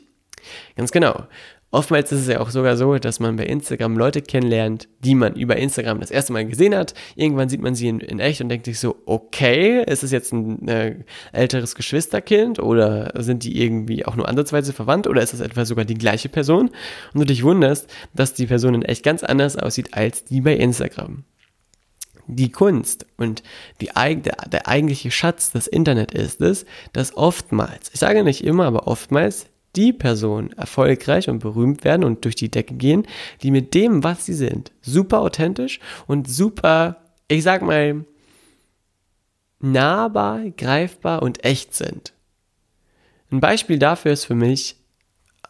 Ganz 0.75 0.91
genau. 0.91 1.25
Oftmals 1.73 2.11
ist 2.11 2.21
es 2.21 2.27
ja 2.27 2.41
auch 2.41 2.49
sogar 2.49 2.75
so, 2.75 2.97
dass 2.97 3.21
man 3.21 3.37
bei 3.37 3.45
Instagram 3.45 3.97
Leute 3.97 4.21
kennenlernt, 4.21 4.89
die 4.99 5.15
man 5.15 5.35
über 5.35 5.55
Instagram 5.55 6.01
das 6.01 6.11
erste 6.11 6.33
Mal 6.33 6.45
gesehen 6.45 6.75
hat. 6.75 6.93
Irgendwann 7.15 7.47
sieht 7.47 7.61
man 7.61 7.75
sie 7.75 7.87
in, 7.87 8.01
in 8.01 8.19
echt 8.19 8.41
und 8.41 8.49
denkt 8.49 8.65
sich 8.65 8.77
so, 8.77 8.97
okay, 9.05 9.81
ist 9.87 10.03
es 10.03 10.11
jetzt 10.11 10.33
ein 10.33 10.67
äh, 10.67 10.95
älteres 11.31 11.75
Geschwisterkind 11.75 12.59
oder 12.59 13.13
sind 13.23 13.45
die 13.45 13.63
irgendwie 13.63 14.05
auch 14.05 14.17
nur 14.17 14.27
ansatzweise 14.27 14.73
verwandt 14.73 15.07
oder 15.07 15.21
ist 15.21 15.31
das 15.31 15.39
etwa 15.39 15.63
sogar 15.63 15.85
die 15.85 15.93
gleiche 15.93 16.27
Person? 16.27 16.71
Und 17.13 17.21
du 17.21 17.25
dich 17.25 17.43
wunderst, 17.43 17.89
dass 18.13 18.33
die 18.33 18.47
Person 18.47 18.75
in 18.75 18.81
echt 18.81 19.03
ganz 19.03 19.23
anders 19.23 19.55
aussieht 19.55 19.93
als 19.93 20.25
die 20.25 20.41
bei 20.41 20.55
Instagram 20.55 21.23
die 22.27 22.51
Kunst 22.51 23.05
und 23.17 23.43
die, 23.81 23.89
der, 23.95 24.15
der 24.51 24.67
eigentliche 24.67 25.11
Schatz 25.11 25.51
des 25.51 25.67
Internet 25.67 26.13
ist 26.13 26.41
es, 26.41 26.65
dass 26.93 27.15
oftmals, 27.15 27.89
ich 27.93 27.99
sage 27.99 28.23
nicht 28.23 28.43
immer, 28.43 28.65
aber 28.65 28.87
oftmals 28.87 29.47
die 29.75 29.93
Personen 29.93 30.51
erfolgreich 30.53 31.29
und 31.29 31.39
berühmt 31.39 31.83
werden 31.83 32.03
und 32.03 32.25
durch 32.25 32.35
die 32.35 32.51
Decke 32.51 32.73
gehen, 32.73 33.07
die 33.41 33.51
mit 33.51 33.73
dem, 33.73 34.03
was 34.03 34.25
sie 34.25 34.33
sind, 34.33 34.71
super 34.81 35.21
authentisch 35.21 35.79
und 36.07 36.29
super, 36.29 36.97
ich 37.27 37.43
sag 37.43 37.61
mal, 37.61 38.05
nahbar, 39.59 40.49
greifbar 40.57 41.21
und 41.21 41.45
echt 41.45 41.73
sind. 41.73 42.13
Ein 43.31 43.39
Beispiel 43.39 43.79
dafür 43.79 44.11
ist 44.11 44.25
für 44.25 44.35
mich, 44.35 44.75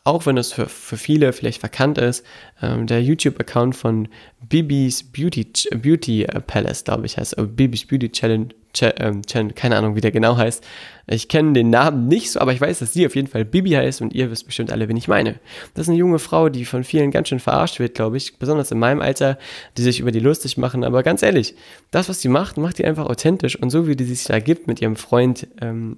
auch 0.04 0.26
wenn 0.26 0.38
es 0.38 0.54
für, 0.54 0.68
für 0.68 0.98
viele 0.98 1.32
vielleicht 1.32 1.60
verkannt 1.60 1.98
ist, 1.98 2.26
ähm, 2.62 2.88
der 2.88 3.04
YouTube-Account 3.04 3.76
von 3.76 4.08
Bibis 4.42 5.04
Beauty, 5.04 5.48
Beauty 5.76 6.26
Palace, 6.48 6.84
glaube 6.84 7.06
ich, 7.06 7.18
heißt, 7.18 7.36
Bibis 7.56 7.86
Beauty 7.86 8.12
Challenge, 8.12 8.48
ähm, 8.82 9.22
keine 9.54 9.78
Ahnung, 9.78 9.96
wie 9.96 10.02
der 10.02 10.12
genau 10.12 10.38
heißt. 10.38 10.64
Ich 11.08 11.28
kenne 11.28 11.54
den 11.54 11.70
Namen 11.70 12.08
nicht 12.08 12.32
so, 12.32 12.40
aber 12.40 12.54
ich 12.54 12.62
weiß, 12.62 12.80
dass 12.80 12.94
sie 12.94 13.06
auf 13.06 13.16
jeden 13.16 13.28
Fall 13.28 13.46
Bibi 13.46 13.72
heißt 13.72 14.02
und 14.02 14.14
ihr 14.14 14.32
wisst 14.32 14.46
bestimmt 14.46 14.72
alle, 14.72 14.88
wen 14.88 14.98
ich 14.98 15.08
meine. 15.08 15.40
Das 15.74 15.84
ist 15.84 15.90
eine 15.90 15.98
junge 15.98 16.20
Frau, 16.20 16.50
die 16.50 16.66
von 16.66 16.84
vielen 16.84 17.12
ganz 17.12 17.30
schön 17.30 17.40
verarscht 17.40 17.80
wird, 17.80 17.96
glaube 17.96 18.18
ich, 18.18 18.38
besonders 18.40 18.72
in 18.72 18.80
meinem 18.80 19.02
Alter, 19.02 19.38
die 19.78 19.82
sich 19.82 20.00
über 20.00 20.12
die 20.12 20.20
lustig 20.20 20.58
machen. 20.58 20.84
Aber 20.84 21.04
ganz 21.04 21.22
ehrlich, 21.22 21.54
das, 21.92 22.08
was 22.10 22.22
sie 22.22 22.30
macht, 22.30 22.58
macht 22.58 22.78
die 22.78 22.86
einfach 22.86 23.06
authentisch 23.06 23.56
und 23.56 23.70
so 23.70 23.88
wie 23.88 23.96
die 23.96 24.06
sich 24.06 24.24
da 24.24 24.40
gibt 24.40 24.68
mit 24.68 24.82
ihrem 24.82 24.96
Freund, 24.96 25.48
ähm, 25.60 25.98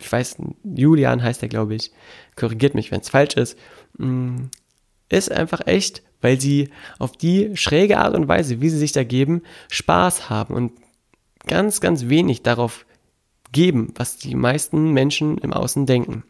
ich 0.00 0.10
weiß, 0.10 0.38
Julian 0.64 1.22
heißt 1.22 1.42
er, 1.42 1.48
glaube 1.48 1.74
ich, 1.74 1.92
korrigiert 2.36 2.74
mich, 2.74 2.90
wenn 2.90 3.00
es 3.00 3.08
falsch 3.08 3.36
ist, 3.36 3.58
mm, 3.98 4.46
ist 5.08 5.30
einfach 5.30 5.66
echt, 5.66 6.02
weil 6.20 6.40
sie 6.40 6.70
auf 6.98 7.12
die 7.12 7.56
schräge 7.56 7.98
Art 7.98 8.14
und 8.14 8.28
Weise, 8.28 8.60
wie 8.60 8.70
sie 8.70 8.78
sich 8.78 8.92
da 8.92 9.04
geben, 9.04 9.42
Spaß 9.70 10.30
haben 10.30 10.54
und 10.54 10.72
ganz, 11.46 11.80
ganz 11.80 12.08
wenig 12.08 12.42
darauf 12.42 12.86
geben, 13.52 13.92
was 13.96 14.16
die 14.16 14.34
meisten 14.34 14.92
Menschen 14.92 15.38
im 15.38 15.52
Außen 15.52 15.86
denken. 15.86 16.22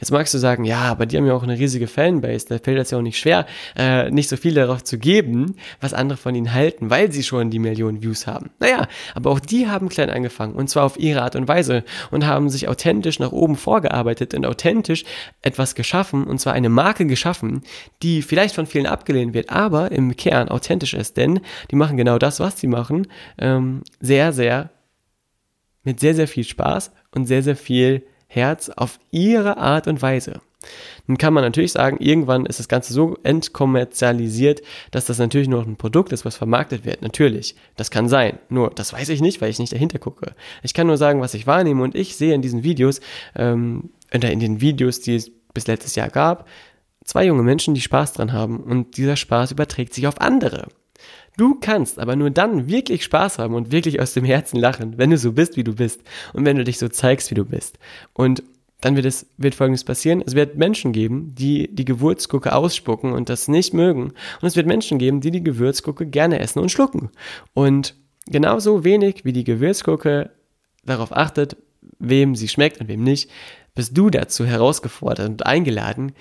Jetzt 0.00 0.10
magst 0.10 0.34
du 0.34 0.38
sagen, 0.38 0.64
ja, 0.64 0.80
aber 0.80 1.06
die 1.06 1.16
haben 1.16 1.26
ja 1.26 1.34
auch 1.34 1.42
eine 1.42 1.58
riesige 1.58 1.86
Fanbase, 1.86 2.46
da 2.48 2.58
fällt 2.58 2.78
es 2.78 2.90
ja 2.90 2.98
auch 2.98 3.02
nicht 3.02 3.18
schwer, 3.18 3.46
äh, 3.76 4.10
nicht 4.10 4.28
so 4.28 4.36
viel 4.36 4.54
darauf 4.54 4.82
zu 4.82 4.98
geben, 4.98 5.54
was 5.80 5.94
andere 5.94 6.16
von 6.16 6.34
ihnen 6.34 6.52
halten, 6.52 6.90
weil 6.90 7.12
sie 7.12 7.22
schon 7.22 7.50
die 7.50 7.58
Millionen 7.58 8.02
Views 8.02 8.26
haben. 8.26 8.50
Naja, 8.58 8.88
aber 9.14 9.30
auch 9.30 9.40
die 9.40 9.68
haben 9.68 9.88
klein 9.88 10.10
angefangen 10.10 10.54
und 10.54 10.68
zwar 10.68 10.84
auf 10.84 10.98
ihre 10.98 11.22
Art 11.22 11.36
und 11.36 11.46
Weise 11.46 11.84
und 12.10 12.26
haben 12.26 12.50
sich 12.50 12.68
authentisch 12.68 13.18
nach 13.18 13.32
oben 13.32 13.56
vorgearbeitet 13.56 14.34
und 14.34 14.44
authentisch 14.44 15.04
etwas 15.42 15.74
geschaffen 15.74 16.24
und 16.24 16.40
zwar 16.40 16.54
eine 16.54 16.68
Marke 16.68 17.06
geschaffen, 17.06 17.62
die 18.02 18.22
vielleicht 18.22 18.54
von 18.54 18.66
vielen 18.66 18.86
abgelehnt 18.86 19.32
wird, 19.34 19.50
aber 19.50 19.92
im 19.92 20.16
Kern 20.16 20.48
authentisch 20.48 20.94
ist, 20.94 21.16
denn 21.16 21.40
die 21.70 21.76
machen 21.76 21.96
genau 21.96 22.18
das, 22.18 22.40
was 22.40 22.58
sie 22.58 22.66
machen, 22.66 23.06
ähm, 23.38 23.82
sehr, 24.00 24.32
sehr 24.32 24.70
mit 25.84 26.00
sehr, 26.00 26.14
sehr 26.14 26.28
viel 26.28 26.44
Spaß 26.44 26.92
und 27.12 27.26
sehr, 27.26 27.42
sehr 27.42 27.56
viel 27.56 28.02
Herz 28.26 28.68
auf 28.70 28.98
ihre 29.10 29.58
Art 29.58 29.86
und 29.86 30.02
Weise. 30.02 30.40
Nun 31.06 31.18
kann 31.18 31.34
man 31.34 31.44
natürlich 31.44 31.72
sagen, 31.72 31.98
irgendwann 32.00 32.46
ist 32.46 32.58
das 32.58 32.68
Ganze 32.68 32.92
so 32.92 33.18
entkommerzialisiert, 33.22 34.62
dass 34.90 35.04
das 35.04 35.18
natürlich 35.18 35.48
nur 35.48 35.62
ein 35.62 35.76
Produkt 35.76 36.12
ist, 36.12 36.24
was 36.24 36.36
vermarktet 36.36 36.84
wird. 36.84 37.02
Natürlich, 37.02 37.54
das 37.76 37.90
kann 37.90 38.08
sein. 38.08 38.38
Nur, 38.48 38.70
das 38.70 38.92
weiß 38.92 39.10
ich 39.10 39.20
nicht, 39.20 39.40
weil 39.40 39.50
ich 39.50 39.58
nicht 39.58 39.72
dahinter 39.72 39.98
gucke. 39.98 40.34
Ich 40.62 40.74
kann 40.74 40.86
nur 40.86 40.96
sagen, 40.96 41.20
was 41.20 41.34
ich 41.34 41.46
wahrnehme 41.46 41.82
und 41.82 41.94
ich 41.94 42.16
sehe 42.16 42.34
in 42.34 42.42
diesen 42.42 42.64
Videos, 42.64 43.00
ähm, 43.36 43.90
in 44.10 44.20
den 44.20 44.60
Videos, 44.60 45.00
die 45.00 45.16
es 45.16 45.30
bis 45.52 45.66
letztes 45.66 45.94
Jahr 45.94 46.08
gab, 46.08 46.48
zwei 47.04 47.26
junge 47.26 47.42
Menschen, 47.42 47.74
die 47.74 47.80
Spaß 47.80 48.14
dran 48.14 48.32
haben 48.32 48.60
und 48.60 48.96
dieser 48.96 49.16
Spaß 49.16 49.52
überträgt 49.52 49.92
sich 49.94 50.06
auf 50.06 50.20
andere. 50.20 50.68
Du 51.36 51.56
kannst 51.60 51.98
aber 51.98 52.16
nur 52.16 52.30
dann 52.30 52.68
wirklich 52.68 53.04
Spaß 53.04 53.38
haben 53.38 53.54
und 53.54 53.72
wirklich 53.72 54.00
aus 54.00 54.14
dem 54.14 54.24
Herzen 54.24 54.58
lachen, 54.58 54.98
wenn 54.98 55.10
du 55.10 55.18
so 55.18 55.32
bist, 55.32 55.56
wie 55.56 55.64
du 55.64 55.74
bist 55.74 56.00
und 56.32 56.44
wenn 56.44 56.56
du 56.56 56.64
dich 56.64 56.78
so 56.78 56.88
zeigst, 56.88 57.30
wie 57.30 57.34
du 57.34 57.44
bist. 57.44 57.78
Und 58.12 58.42
dann 58.80 58.96
wird 58.96 59.06
es 59.06 59.26
wird 59.36 59.54
folgendes 59.54 59.82
passieren: 59.82 60.22
Es 60.24 60.34
wird 60.34 60.56
Menschen 60.56 60.92
geben, 60.92 61.34
die 61.34 61.74
die 61.74 61.84
Gewürzgurke 61.84 62.54
ausspucken 62.54 63.12
und 63.12 63.28
das 63.28 63.48
nicht 63.48 63.74
mögen, 63.74 64.12
und 64.40 64.46
es 64.46 64.56
wird 64.56 64.66
Menschen 64.66 64.98
geben, 64.98 65.20
die 65.20 65.30
die 65.30 65.42
Gewürzgurke 65.42 66.06
gerne 66.06 66.38
essen 66.38 66.60
und 66.60 66.70
schlucken. 66.70 67.10
Und 67.54 67.94
genauso 68.26 68.84
wenig 68.84 69.24
wie 69.24 69.32
die 69.32 69.44
Gewürzgurke 69.44 70.30
darauf 70.84 71.16
achtet, 71.16 71.56
wem 71.98 72.36
sie 72.36 72.48
schmeckt 72.48 72.80
und 72.80 72.88
wem 72.88 73.02
nicht, 73.02 73.30
bist 73.74 73.96
du 73.96 74.10
dazu 74.10 74.44
herausgefordert 74.44 75.28
und 75.28 75.46
eingeladen, 75.46 76.12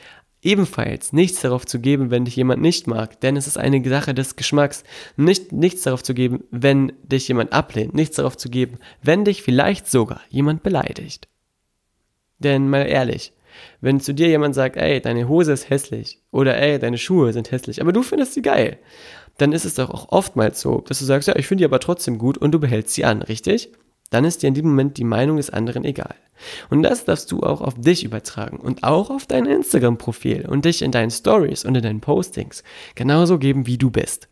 ebenfalls 0.43 1.13
nichts 1.13 1.41
darauf 1.41 1.65
zu 1.65 1.79
geben, 1.79 2.11
wenn 2.11 2.25
dich 2.25 2.35
jemand 2.35 2.61
nicht 2.61 2.87
mag, 2.87 3.19
denn 3.21 3.37
es 3.37 3.47
ist 3.47 3.57
eine 3.57 3.87
Sache 3.87 4.13
des 4.13 4.35
Geschmacks. 4.35 4.83
Nicht, 5.15 5.51
nichts 5.51 5.83
darauf 5.83 6.03
zu 6.03 6.13
geben, 6.13 6.43
wenn 6.51 6.93
dich 7.03 7.27
jemand 7.27 7.53
ablehnt, 7.53 7.93
nichts 7.93 8.17
darauf 8.17 8.37
zu 8.37 8.49
geben, 8.49 8.77
wenn 9.01 9.25
dich 9.25 9.41
vielleicht 9.41 9.89
sogar 9.89 10.21
jemand 10.29 10.63
beleidigt. 10.63 11.27
Denn 12.39 12.69
mal 12.69 12.87
ehrlich, 12.87 13.33
wenn 13.81 13.99
zu 13.99 14.13
dir 14.13 14.27
jemand 14.27 14.55
sagt, 14.55 14.77
ey, 14.77 14.99
deine 15.01 15.27
Hose 15.27 15.53
ist 15.53 15.69
hässlich 15.69 16.21
oder 16.31 16.57
ey, 16.57 16.79
deine 16.79 16.97
Schuhe 16.97 17.33
sind 17.33 17.51
hässlich, 17.51 17.81
aber 17.81 17.93
du 17.93 18.03
findest 18.03 18.33
sie 18.33 18.41
geil, 18.41 18.79
dann 19.37 19.51
ist 19.51 19.65
es 19.65 19.75
doch 19.75 19.89
auch 19.89 20.09
oftmals 20.09 20.61
so, 20.61 20.81
dass 20.81 20.99
du 20.99 21.05
sagst, 21.05 21.27
ja, 21.27 21.35
ich 21.35 21.47
finde 21.47 21.61
die 21.61 21.65
aber 21.65 21.79
trotzdem 21.79 22.17
gut 22.17 22.37
und 22.37 22.51
du 22.51 22.59
behältst 22.59 22.93
sie 22.93 23.05
an, 23.05 23.21
richtig? 23.21 23.71
Dann 24.13 24.25
ist 24.25 24.43
dir 24.43 24.47
in 24.47 24.53
dem 24.53 24.67
Moment 24.67 24.97
die 24.97 25.03
Meinung 25.03 25.37
des 25.37 25.49
anderen 25.49 25.83
egal. 25.83 26.13
Und 26.69 26.83
das 26.83 27.03
darfst 27.03 27.31
du 27.31 27.39
auch 27.39 27.61
auf 27.61 27.73
dich 27.81 28.03
übertragen 28.03 28.57
und 28.57 28.83
auch 28.83 29.09
auf 29.09 29.25
dein 29.25 29.47
Instagram-Profil 29.47 30.45
und 30.47 30.65
dich 30.65 30.83
in 30.83 30.91
deinen 30.91 31.09
Stories 31.09 31.65
und 31.65 31.73
in 31.73 31.81
deinen 31.81 31.99
Postings 31.99 32.63
genauso 32.93 33.39
geben, 33.39 33.65
wie 33.65 33.79
du 33.79 33.89
bist. 33.89 34.29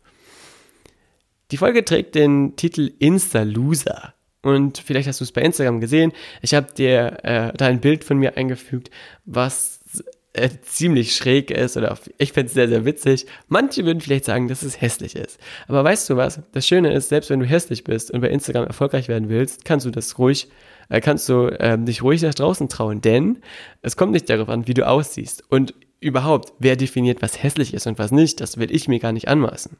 Die 1.50 1.56
Folge 1.56 1.84
trägt 1.84 2.14
den 2.14 2.54
Titel 2.54 2.92
Insta-Loser. 3.00 4.14
Und 4.42 4.78
vielleicht 4.78 5.08
hast 5.08 5.18
du 5.18 5.24
es 5.24 5.32
bei 5.32 5.42
Instagram 5.42 5.80
gesehen. 5.80 6.12
Ich 6.42 6.54
habe 6.54 6.72
dir 6.72 7.18
äh, 7.24 7.52
da 7.56 7.66
ein 7.66 7.80
Bild 7.80 8.04
von 8.04 8.18
mir 8.18 8.36
eingefügt, 8.36 8.88
was 9.24 9.71
äh, 10.34 10.48
ziemlich 10.62 11.14
schräg 11.14 11.50
ist 11.50 11.76
oder 11.76 11.98
ich 12.18 12.32
finde 12.32 12.46
es 12.48 12.54
sehr, 12.54 12.68
sehr 12.68 12.84
witzig. 12.84 13.26
Manche 13.48 13.84
würden 13.84 14.00
vielleicht 14.00 14.24
sagen, 14.24 14.48
dass 14.48 14.62
es 14.62 14.80
hässlich 14.80 15.16
ist. 15.16 15.38
Aber 15.68 15.84
weißt 15.84 16.08
du 16.10 16.16
was? 16.16 16.40
Das 16.52 16.66
Schöne 16.66 16.92
ist, 16.92 17.10
selbst 17.10 17.30
wenn 17.30 17.40
du 17.40 17.46
hässlich 17.46 17.84
bist 17.84 18.10
und 18.10 18.20
bei 18.20 18.28
Instagram 18.28 18.66
erfolgreich 18.66 19.08
werden 19.08 19.28
willst, 19.28 19.64
kannst 19.64 19.84
du 19.86 19.90
das 19.90 20.18
ruhig, 20.18 20.48
äh, 20.88 21.00
kannst 21.00 21.28
du 21.28 21.48
äh, 21.48 21.78
dich 21.78 22.02
ruhig 22.02 22.22
nach 22.22 22.34
draußen 22.34 22.68
trauen, 22.68 23.00
denn 23.00 23.38
es 23.82 23.96
kommt 23.96 24.12
nicht 24.12 24.30
darauf 24.30 24.48
an, 24.48 24.66
wie 24.66 24.74
du 24.74 24.86
aussiehst. 24.86 25.44
Und 25.50 25.74
überhaupt, 26.00 26.54
wer 26.58 26.76
definiert, 26.76 27.22
was 27.22 27.42
hässlich 27.42 27.74
ist 27.74 27.86
und 27.86 27.98
was 27.98 28.10
nicht, 28.10 28.40
das 28.40 28.56
will 28.56 28.74
ich 28.74 28.88
mir 28.88 28.98
gar 28.98 29.12
nicht 29.12 29.28
anmaßen. 29.28 29.76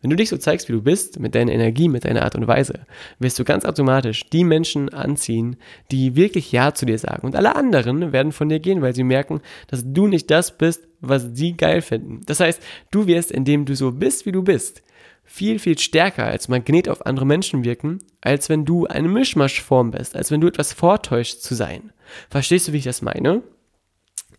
Wenn 0.00 0.10
du 0.10 0.16
dich 0.16 0.30
so 0.30 0.36
zeigst, 0.36 0.68
wie 0.68 0.72
du 0.72 0.82
bist, 0.82 1.20
mit 1.20 1.34
deiner 1.34 1.52
Energie, 1.52 1.88
mit 1.88 2.04
deiner 2.04 2.22
Art 2.22 2.34
und 2.34 2.46
Weise, 2.46 2.86
wirst 3.18 3.38
du 3.38 3.44
ganz 3.44 3.64
automatisch 3.64 4.28
die 4.30 4.44
Menschen 4.44 4.88
anziehen, 4.88 5.56
die 5.90 6.16
wirklich 6.16 6.52
Ja 6.52 6.72
zu 6.72 6.86
dir 6.86 6.98
sagen. 6.98 7.26
Und 7.26 7.36
alle 7.36 7.54
anderen 7.54 8.12
werden 8.12 8.32
von 8.32 8.48
dir 8.48 8.60
gehen, 8.60 8.82
weil 8.82 8.94
sie 8.94 9.04
merken, 9.04 9.40
dass 9.68 9.82
du 9.84 10.06
nicht 10.06 10.30
das 10.30 10.56
bist, 10.56 10.88
was 11.00 11.28
sie 11.34 11.56
geil 11.56 11.82
finden. 11.82 12.20
Das 12.26 12.40
heißt, 12.40 12.62
du 12.90 13.06
wirst, 13.06 13.30
indem 13.30 13.64
du 13.66 13.74
so 13.76 13.92
bist, 13.92 14.26
wie 14.26 14.32
du 14.32 14.42
bist, 14.42 14.82
viel, 15.24 15.58
viel 15.58 15.78
stärker 15.78 16.24
als 16.24 16.48
Magnet 16.48 16.88
auf 16.88 17.06
andere 17.06 17.26
Menschen 17.26 17.62
wirken, 17.64 17.98
als 18.20 18.48
wenn 18.48 18.64
du 18.64 18.86
eine 18.86 19.08
Mischmaschform 19.08 19.92
bist, 19.92 20.16
als 20.16 20.30
wenn 20.30 20.40
du 20.40 20.48
etwas 20.48 20.72
vortäuscht 20.72 21.40
zu 21.40 21.54
sein. 21.54 21.92
Verstehst 22.28 22.66
du, 22.66 22.72
wie 22.72 22.78
ich 22.78 22.84
das 22.84 23.00
meine? 23.00 23.42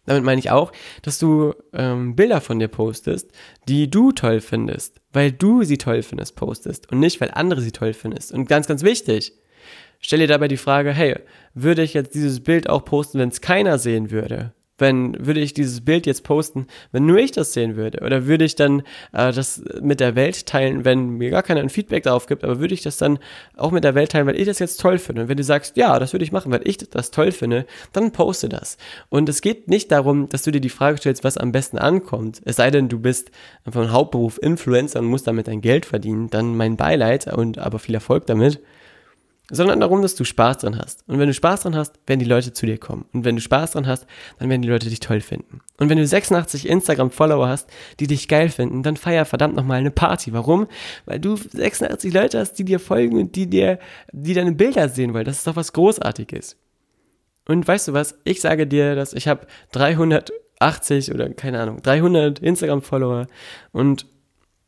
Damit 0.05 0.23
meine 0.23 0.39
ich 0.39 0.49
auch, 0.49 0.71
dass 1.03 1.19
du 1.19 1.53
ähm, 1.73 2.15
Bilder 2.15 2.41
von 2.41 2.59
dir 2.59 2.67
postest, 2.67 3.31
die 3.67 3.89
du 3.89 4.11
toll 4.11 4.41
findest, 4.41 4.99
weil 5.13 5.31
du 5.31 5.63
sie 5.63 5.77
toll 5.77 6.01
findest, 6.01 6.35
postest 6.35 6.91
und 6.91 6.99
nicht, 6.99 7.21
weil 7.21 7.31
andere 7.31 7.61
sie 7.61 7.71
toll 7.71 7.93
findest. 7.93 8.31
Und 8.31 8.47
ganz, 8.47 8.67
ganz 8.67 8.83
wichtig, 8.83 9.33
stell 9.99 10.19
dir 10.19 10.27
dabei 10.27 10.47
die 10.47 10.57
Frage, 10.57 10.91
hey, 10.91 11.19
würde 11.53 11.83
ich 11.83 11.93
jetzt 11.93 12.15
dieses 12.15 12.39
Bild 12.39 12.69
auch 12.69 12.83
posten, 12.83 13.19
wenn 13.19 13.29
es 13.29 13.41
keiner 13.41 13.77
sehen 13.77 14.09
würde? 14.09 14.53
Wenn 14.81 15.25
würde 15.25 15.39
ich 15.39 15.53
dieses 15.53 15.81
Bild 15.81 16.05
jetzt 16.05 16.23
posten, 16.23 16.67
wenn 16.91 17.05
nur 17.05 17.17
ich 17.17 17.31
das 17.31 17.53
sehen 17.53 17.77
würde? 17.77 18.01
Oder 18.01 18.25
würde 18.27 18.43
ich 18.43 18.55
dann 18.55 18.81
äh, 19.13 19.31
das 19.31 19.63
mit 19.81 20.01
der 20.01 20.15
Welt 20.15 20.45
teilen, 20.45 20.83
wenn 20.83 21.11
mir 21.11 21.29
gar 21.29 21.43
keiner 21.43 21.61
ein 21.61 21.69
Feedback 21.69 22.03
darauf 22.03 22.25
gibt, 22.25 22.43
aber 22.43 22.59
würde 22.59 22.73
ich 22.73 22.81
das 22.81 22.97
dann 22.97 23.19
auch 23.55 23.71
mit 23.71 23.83
der 23.83 23.95
Welt 23.95 24.11
teilen, 24.11 24.27
weil 24.27 24.39
ich 24.39 24.47
das 24.47 24.59
jetzt 24.59 24.81
toll 24.81 24.97
finde? 24.97 25.21
Und 25.23 25.29
wenn 25.29 25.37
du 25.37 25.43
sagst, 25.43 25.77
ja, 25.77 25.97
das 25.99 26.13
würde 26.13 26.25
ich 26.25 26.33
machen, 26.33 26.51
weil 26.51 26.67
ich 26.67 26.77
das 26.77 27.11
toll 27.11 27.31
finde, 27.31 27.65
dann 27.93 28.11
poste 28.11 28.49
das. 28.49 28.77
Und 29.09 29.29
es 29.29 29.41
geht 29.41 29.69
nicht 29.69 29.91
darum, 29.91 30.27
dass 30.27 30.43
du 30.43 30.51
dir 30.51 30.61
die 30.61 30.69
Frage 30.69 30.97
stellst, 30.97 31.23
was 31.23 31.37
am 31.37 31.51
besten 31.51 31.77
ankommt. 31.77 32.41
Es 32.43 32.57
sei 32.57 32.71
denn, 32.71 32.89
du 32.89 32.99
bist 32.99 33.31
von 33.69 33.91
Hauptberuf 33.91 34.39
Influencer 34.41 34.99
und 34.99 35.05
musst 35.05 35.27
damit 35.27 35.47
dein 35.47 35.61
Geld 35.61 35.85
verdienen, 35.85 36.29
dann 36.29 36.57
mein 36.57 36.75
Beileid 36.75 37.31
und 37.31 37.59
aber 37.59 37.79
viel 37.79 37.95
Erfolg 37.95 38.25
damit. 38.25 38.59
Sondern 39.49 39.79
darum, 39.81 40.01
dass 40.01 40.15
du 40.15 40.23
Spaß 40.23 40.59
dran 40.59 40.77
hast. 40.77 41.03
Und 41.07 41.19
wenn 41.19 41.27
du 41.27 41.33
Spaß 41.33 41.61
dran 41.61 41.75
hast, 41.75 41.99
werden 42.07 42.19
die 42.19 42.25
Leute 42.25 42.53
zu 42.53 42.65
dir 42.65 42.77
kommen. 42.77 43.05
Und 43.13 43.25
wenn 43.25 43.35
du 43.35 43.41
Spaß 43.41 43.71
dran 43.71 43.87
hast, 43.87 44.05
dann 44.39 44.49
werden 44.49 44.61
die 44.61 44.69
Leute 44.69 44.89
dich 44.89 44.99
toll 44.99 45.19
finden. 45.19 45.61
Und 45.77 45.89
wenn 45.89 45.97
du 45.97 46.07
86 46.07 46.67
Instagram-Follower 46.67 47.47
hast, 47.47 47.69
die 47.99 48.07
dich 48.07 48.27
geil 48.27 48.49
finden, 48.49 48.83
dann 48.83 48.95
feier 48.95 49.25
verdammt 49.25 49.55
nochmal 49.55 49.79
eine 49.79 49.91
Party. 49.91 50.31
Warum? 50.33 50.67
Weil 51.05 51.19
du 51.19 51.35
86 51.35 52.13
Leute 52.13 52.39
hast, 52.39 52.53
die 52.53 52.65
dir 52.65 52.79
folgen 52.79 53.17
und 53.19 53.35
die 53.35 53.49
dir, 53.49 53.79
die 54.11 54.33
deine 54.33 54.53
Bilder 54.53 54.87
sehen 54.87 55.13
wollen. 55.13 55.25
Das 55.25 55.39
ist 55.39 55.47
doch 55.47 55.55
was 55.55 55.73
Großartiges. 55.73 56.57
Und 57.47 57.67
weißt 57.67 57.89
du 57.89 57.93
was? 57.93 58.15
Ich 58.23 58.39
sage 58.39 58.67
dir, 58.67 58.95
dass 58.95 59.13
ich 59.13 59.27
habe 59.27 59.47
380 59.73 61.13
oder 61.13 61.29
keine 61.29 61.59
Ahnung, 61.59 61.81
300 61.81 62.39
Instagram-Follower 62.39 63.27
und 63.71 64.05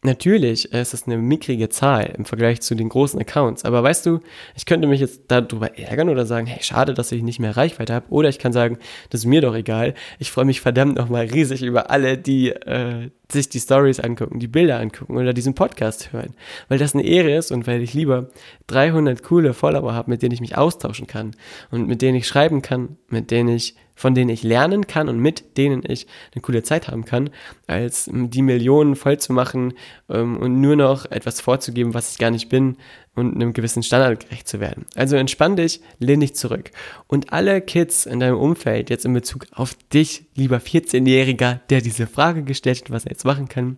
Natürlich 0.06 0.74
ist 0.74 0.94
es 0.94 1.08
eine 1.08 1.18
mickrige 1.18 1.70
Zahl 1.70 2.14
im 2.18 2.26
Vergleich 2.26 2.62
zu 2.62 2.76
den 2.76 2.90
großen 2.90 3.20
Accounts. 3.22 3.64
Aber 3.64 3.84
weißt 3.84 4.06
du, 4.06 4.20
ich 4.54 4.66
könnte 4.66 4.86
mich 4.86 5.00
jetzt 5.00 5.22
darüber 5.30 5.78
ärgern 5.80 6.10
oder 6.10 6.26
sagen, 6.26 6.46
hey, 6.46 6.62
schade, 6.62 6.94
dass 6.94 7.14
ich 7.14 7.24
nicht 7.24 7.40
mehr 7.40 7.56
Reichweite 7.56 7.94
habe. 7.94 8.08
Oder 8.10 8.28
ich 8.28 8.38
kann 8.38 8.52
sagen, 8.52 8.78
das 9.10 9.22
ist 9.22 9.26
mir 9.26 9.40
doch 9.40 9.56
egal. 9.56 9.94
Ich 10.20 10.30
freue 10.30 10.44
mich 10.44 10.60
verdammt 10.60 10.98
nochmal 10.98 11.28
riesig 11.28 11.64
über 11.64 11.90
alle, 11.90 12.18
die 12.18 12.50
äh, 12.50 13.12
sich 13.32 13.48
die 13.48 13.62
Stories 13.62 14.02
angucken, 14.02 14.40
die 14.40 14.50
Bilder 14.50 14.80
angucken 14.80 15.16
oder 15.16 15.32
diesen 15.34 15.56
Podcast 15.56 16.12
hören. 16.12 16.36
Weil 16.68 16.80
das 16.80 16.94
eine 16.94 17.06
Ehre 17.06 17.34
ist 17.34 17.54
und 17.54 17.66
weil 17.66 17.82
ich 17.82 17.94
lieber 17.94 18.30
300 18.68 19.24
coole 19.24 19.54
Follower 19.54 19.94
habe, 19.94 20.12
mit 20.12 20.22
denen 20.22 20.34
ich 20.34 20.42
mich 20.42 20.58
austauschen 20.58 21.08
kann 21.08 21.32
und 21.72 21.88
mit 21.88 22.02
denen 22.02 22.18
ich 22.18 22.28
schreiben 22.28 22.62
kann, 22.62 22.98
mit 23.08 23.32
denen 23.32 23.56
ich 23.56 23.76
von 23.96 24.16
denen 24.16 24.30
ich 24.30 24.44
lernen 24.44 24.88
kann 24.88 25.10
und 25.10 25.20
mit 25.20 25.58
denen 25.58 25.84
ich 25.88 26.08
eine 26.34 26.42
coole 26.42 26.64
Zeit 26.64 26.88
haben 26.88 27.06
kann, 27.06 27.30
als 27.68 28.10
die 28.12 28.42
Millionen 28.42 28.96
voll 28.96 29.18
zu 29.20 29.34
machen 29.34 29.74
ähm, 30.10 30.38
und 30.38 30.60
nur 30.60 30.76
noch 30.76 31.06
etwas 31.12 31.42
vorzugeben, 31.42 31.94
was 31.94 32.12
ich 32.12 32.18
gar 32.18 32.32
nicht 32.32 32.50
bin 32.50 32.78
und 33.16 33.36
einem 33.36 33.54
gewissen 33.54 33.84
Standard 33.84 34.22
gerecht 34.22 34.48
zu 34.48 34.60
werden. 34.60 34.86
Also 34.96 35.16
entspann 35.16 35.56
dich, 35.56 35.82
lehn 36.00 36.20
dich 36.20 36.36
zurück. 36.36 36.72
Und 37.08 37.32
alle 37.32 37.62
Kids 37.62 38.06
in 38.06 38.20
deinem 38.20 38.38
Umfeld, 38.38 38.90
jetzt 38.90 39.06
in 39.06 39.14
Bezug 39.14 39.46
auf 39.52 39.76
dich, 39.94 40.26
lieber 40.36 40.58
14-Jähriger, 40.58 41.60
der 41.70 41.82
diese 41.82 42.08
Frage 42.08 42.44
gestellt 42.44 42.82
hat, 42.82 42.92
was 42.92 43.06
er 43.06 43.12
jetzt 43.12 43.26
machen 43.26 43.48
kann, 43.48 43.78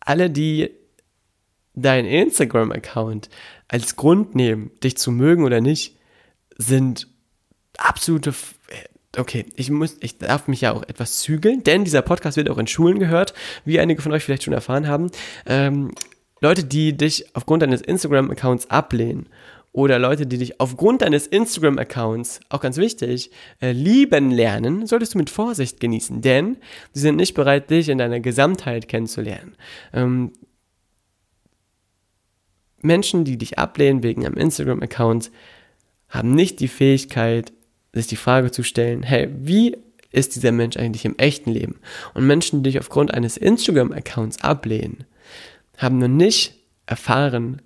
alle, 0.00 0.30
die 0.30 0.70
dein 1.74 2.04
Instagram-Account 2.04 3.28
als 3.68 3.96
Grund 3.96 4.34
nehmen, 4.34 4.70
dich 4.82 4.96
zu 4.96 5.10
mögen 5.10 5.44
oder 5.44 5.60
nicht, 5.60 5.96
sind 6.56 7.08
absolute 7.76 8.32
okay, 9.18 9.46
ich 9.56 9.70
muss, 9.70 9.96
ich 10.00 10.18
darf 10.18 10.48
mich 10.48 10.60
ja 10.60 10.72
auch 10.72 10.82
etwas 10.82 11.20
zügeln, 11.20 11.64
denn 11.64 11.84
dieser 11.84 12.02
Podcast 12.02 12.36
wird 12.36 12.50
auch 12.50 12.58
in 12.58 12.66
Schulen 12.66 12.98
gehört, 12.98 13.34
wie 13.64 13.80
einige 13.80 14.02
von 14.02 14.12
euch 14.12 14.24
vielleicht 14.24 14.44
schon 14.44 14.54
erfahren 14.54 14.86
haben. 14.86 15.10
Ähm, 15.46 15.92
Leute, 16.40 16.64
die 16.64 16.96
dich 16.96 17.34
aufgrund 17.34 17.62
deines 17.62 17.80
Instagram-Accounts 17.80 18.70
ablehnen 18.70 19.26
oder 19.72 19.98
Leute, 19.98 20.26
die 20.26 20.38
dich 20.38 20.60
aufgrund 20.60 21.02
deines 21.02 21.26
Instagram-Accounts, 21.26 22.40
auch 22.48 22.60
ganz 22.60 22.76
wichtig, 22.76 23.30
äh, 23.60 23.72
lieben 23.72 24.30
lernen, 24.30 24.86
solltest 24.86 25.14
du 25.14 25.18
mit 25.18 25.30
Vorsicht 25.30 25.80
genießen, 25.80 26.20
denn 26.20 26.58
sie 26.92 27.00
sind 27.00 27.16
nicht 27.16 27.34
bereit, 27.34 27.70
dich 27.70 27.88
in 27.88 27.98
deiner 27.98 28.20
Gesamtheit 28.20 28.88
kennenzulernen. 28.88 29.56
Ähm, 29.92 30.32
Menschen, 32.82 33.24
die 33.24 33.38
dich 33.38 33.58
ablehnen 33.58 34.02
wegen 34.02 34.26
einem 34.26 34.36
Instagram-Account, 34.36 35.30
haben 36.08 36.34
nicht 36.34 36.60
die 36.60 36.68
Fähigkeit, 36.68 37.52
sich 37.94 38.06
die 38.08 38.16
Frage 38.16 38.50
zu 38.50 38.62
stellen, 38.62 39.02
hey, 39.02 39.28
wie 39.32 39.76
ist 40.10 40.36
dieser 40.36 40.52
Mensch 40.52 40.76
eigentlich 40.76 41.04
im 41.04 41.18
echten 41.18 41.50
Leben? 41.50 41.80
Und 42.12 42.26
Menschen, 42.26 42.62
die 42.62 42.70
dich 42.70 42.78
aufgrund 42.78 43.12
eines 43.12 43.36
Instagram-Accounts 43.36 44.42
ablehnen, 44.42 45.04
haben 45.76 45.98
noch 45.98 46.08
nicht 46.08 46.54
erfahren, 46.86 47.62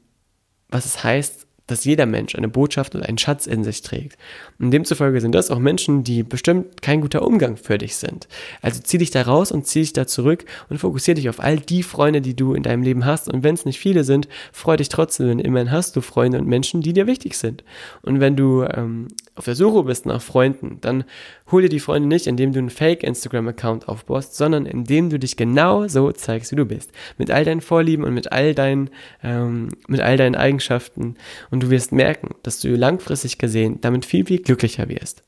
was 0.69 0.87
es 0.87 1.03
heißt, 1.03 1.48
dass 1.69 1.85
jeder 1.85 2.07
Mensch 2.07 2.35
eine 2.35 2.49
Botschaft 2.49 2.95
und 2.95 3.03
einen 3.03 3.19
Schatz 3.19 3.47
in 3.47 3.63
sich 3.63 3.83
trägt. 3.83 4.19
Und 4.59 4.73
demzufolge 4.73 5.21
sind 5.21 5.35
das 5.35 5.51
auch 5.51 5.59
Menschen, 5.59 6.03
die 6.03 6.23
bestimmt 6.23 6.83
kein 6.83 7.01
guter 7.01 7.23
Umgang 7.23 7.57
für 7.57 7.79
dich 7.79 7.97
sind. 7.97 8.27
Also 8.61 8.81
zieh 8.83 8.99
dich 8.99 9.11
da 9.11 9.23
raus 9.23 9.53
und 9.53 9.67
zieh 9.67 9.81
dich 9.81 9.93
da 9.93 10.07
zurück 10.07 10.45
und 10.69 10.79
fokussiere 10.79 11.15
dich 11.15 11.29
auf 11.29 11.41
all 11.41 11.59
die 11.59 11.83
Freunde, 11.83 12.21
die 12.21 12.35
du 12.35 12.55
in 12.55 12.63
deinem 12.63 12.83
Leben 12.83 13.05
hast. 13.05 13.29
Und 13.33 13.45
wenn 13.45 13.55
es 13.55 13.65
nicht 13.65 13.79
viele 13.79 14.03
sind, 14.05 14.29
freu 14.53 14.77
dich 14.77 14.89
trotzdem, 14.89 15.29
denn 15.29 15.39
immerhin 15.39 15.71
hast 15.71 15.95
du 15.95 16.01
Freunde 16.01 16.39
und 16.39 16.49
Menschen, 16.49 16.81
die 16.81 16.93
dir 16.93 17.07
wichtig 17.07 17.35
sind. 17.35 17.63
Und 18.03 18.21
wenn 18.21 18.35
du 18.35 18.65
ähm, 18.65 19.09
auf 19.39 19.45
der 19.45 19.55
Suche 19.55 19.85
bist 19.85 20.07
nach 20.07 20.21
Freunden, 20.21 20.79
dann 20.81 21.05
hol 21.51 21.63
dir 21.63 21.69
die 21.69 21.81
Freunde 21.81 22.09
nicht, 22.09 22.27
indem 22.27 22.53
du 22.53 22.59
einen 22.59 22.71
Fake-Instagram-Account 22.71 23.89
aufbaust, 23.89 24.37
sondern 24.37 24.67
indem 24.67 25.11
du 25.11 25.19
dich 25.19 25.37
genau 25.37 25.87
so 25.87 26.11
zeigst, 26.13 26.53
wie 26.53 26.57
du 26.57 26.65
bist. 26.65 26.91
Mit 27.19 27.31
all 27.31 27.45
deinen 27.45 27.61
Vorlieben 27.61 28.05
und 28.05 28.15
mit 28.15 28.33
all 28.33 28.55
deinen, 28.55 28.91
ähm, 29.23 29.69
mit 29.87 30.01
all 30.01 30.17
deinen 30.17 30.35
Eigenschaften. 30.35 31.17
Und 31.51 31.58
du 31.61 31.71
wirst 31.71 31.93
merken, 31.93 32.35
dass 32.43 32.61
du 32.61 32.75
langfristig 32.75 33.39
gesehen 33.39 33.81
damit 33.81 34.05
viel, 34.05 34.27
viel 34.27 34.43
glücklicher 34.43 34.89
wirst. 34.89 35.23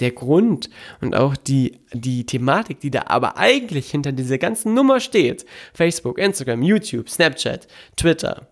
Der 0.00 0.10
Grund 0.10 0.70
und 1.00 1.14
auch 1.14 1.36
die, 1.36 1.78
die 1.92 2.26
Thematik, 2.26 2.80
die 2.80 2.90
da 2.90 3.04
aber 3.06 3.36
eigentlich 3.36 3.90
hinter 3.90 4.12
dieser 4.12 4.38
ganzen 4.38 4.74
Nummer 4.74 4.98
steht, 4.98 5.46
Facebook, 5.72 6.18
Instagram, 6.18 6.62
YouTube, 6.62 7.08
Snapchat, 7.08 7.68
Twitter, 7.96 8.48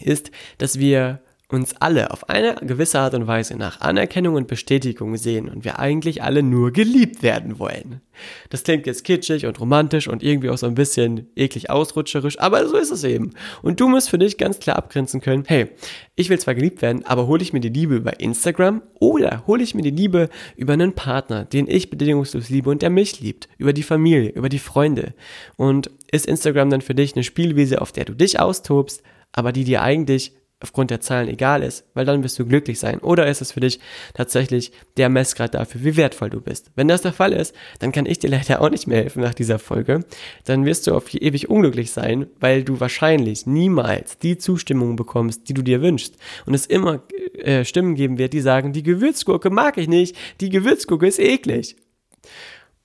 ist, 0.00 0.30
dass 0.58 0.78
wir 0.78 1.20
uns 1.52 1.74
alle 1.80 2.10
auf 2.10 2.28
eine 2.30 2.54
gewisse 2.62 2.98
Art 2.98 3.14
und 3.14 3.26
Weise 3.26 3.56
nach 3.56 3.80
Anerkennung 3.80 4.36
und 4.36 4.48
Bestätigung 4.48 5.16
sehen 5.16 5.50
und 5.50 5.64
wir 5.64 5.78
eigentlich 5.78 6.22
alle 6.22 6.42
nur 6.42 6.72
geliebt 6.72 7.22
werden 7.22 7.58
wollen. 7.58 8.00
Das 8.48 8.64
klingt 8.64 8.86
jetzt 8.86 9.04
kitschig 9.04 9.44
und 9.46 9.60
romantisch 9.60 10.08
und 10.08 10.22
irgendwie 10.22 10.48
auch 10.48 10.56
so 10.56 10.66
ein 10.66 10.74
bisschen 10.74 11.28
eklig 11.36 11.68
ausrutscherisch, 11.68 12.38
aber 12.38 12.66
so 12.68 12.76
ist 12.76 12.90
es 12.90 13.04
eben. 13.04 13.32
Und 13.62 13.80
du 13.80 13.88
musst 13.88 14.08
für 14.08 14.18
dich 14.18 14.38
ganz 14.38 14.60
klar 14.60 14.76
abgrenzen 14.76 15.20
können, 15.20 15.44
hey, 15.46 15.68
ich 16.16 16.30
will 16.30 16.38
zwar 16.38 16.54
geliebt 16.54 16.80
werden, 16.80 17.04
aber 17.04 17.26
hole 17.26 17.42
ich 17.42 17.52
mir 17.52 17.60
die 17.60 17.68
Liebe 17.68 17.96
über 17.96 18.18
Instagram 18.18 18.82
oder 18.94 19.46
hole 19.46 19.62
ich 19.62 19.74
mir 19.74 19.82
die 19.82 19.90
Liebe 19.90 20.30
über 20.56 20.72
einen 20.72 20.94
Partner, 20.94 21.44
den 21.44 21.68
ich 21.68 21.90
bedingungslos 21.90 22.48
liebe 22.48 22.70
und 22.70 22.80
der 22.80 22.90
mich 22.90 23.20
liebt, 23.20 23.48
über 23.58 23.74
die 23.74 23.82
Familie, 23.82 24.30
über 24.30 24.48
die 24.48 24.58
Freunde. 24.58 25.14
Und 25.56 25.90
ist 26.10 26.26
Instagram 26.26 26.70
dann 26.70 26.80
für 26.80 26.94
dich 26.94 27.14
eine 27.14 27.24
Spielwiese, 27.24 27.82
auf 27.82 27.92
der 27.92 28.06
du 28.06 28.14
dich 28.14 28.40
austobst, 28.40 29.02
aber 29.32 29.52
die 29.52 29.64
dir 29.64 29.82
eigentlich 29.82 30.32
aufgrund 30.62 30.90
der 30.90 31.00
Zahlen 31.00 31.28
egal 31.28 31.62
ist, 31.62 31.84
weil 31.94 32.04
dann 32.04 32.22
wirst 32.22 32.38
du 32.38 32.46
glücklich 32.46 32.78
sein. 32.78 33.00
Oder 33.00 33.26
ist 33.26 33.42
es 33.42 33.52
für 33.52 33.60
dich 33.60 33.80
tatsächlich 34.14 34.72
der 34.96 35.08
Messgrad 35.08 35.54
dafür, 35.54 35.84
wie 35.84 35.96
wertvoll 35.96 36.30
du 36.30 36.40
bist? 36.40 36.70
Wenn 36.76 36.88
das 36.88 37.02
der 37.02 37.12
Fall 37.12 37.32
ist, 37.32 37.54
dann 37.80 37.92
kann 37.92 38.06
ich 38.06 38.18
dir 38.18 38.30
leider 38.30 38.60
auch 38.60 38.70
nicht 38.70 38.86
mehr 38.86 38.98
helfen 38.98 39.22
nach 39.22 39.34
dieser 39.34 39.58
Folge. 39.58 40.04
Dann 40.44 40.64
wirst 40.64 40.86
du 40.86 40.94
auf 40.94 41.12
ewig 41.12 41.50
unglücklich 41.50 41.90
sein, 41.90 42.26
weil 42.40 42.62
du 42.62 42.80
wahrscheinlich 42.80 43.46
niemals 43.46 44.18
die 44.18 44.38
Zustimmung 44.38 44.96
bekommst, 44.96 45.48
die 45.48 45.54
du 45.54 45.62
dir 45.62 45.82
wünschst. 45.82 46.16
Und 46.46 46.54
es 46.54 46.66
immer 46.66 47.02
äh, 47.34 47.64
Stimmen 47.64 47.94
geben 47.94 48.18
wird, 48.18 48.32
die 48.32 48.40
sagen, 48.40 48.72
die 48.72 48.82
Gewürzgurke 48.82 49.50
mag 49.50 49.78
ich 49.78 49.88
nicht, 49.88 50.16
die 50.40 50.50
Gewürzgurke 50.50 51.06
ist 51.06 51.18
eklig. 51.18 51.76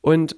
Und 0.01 0.35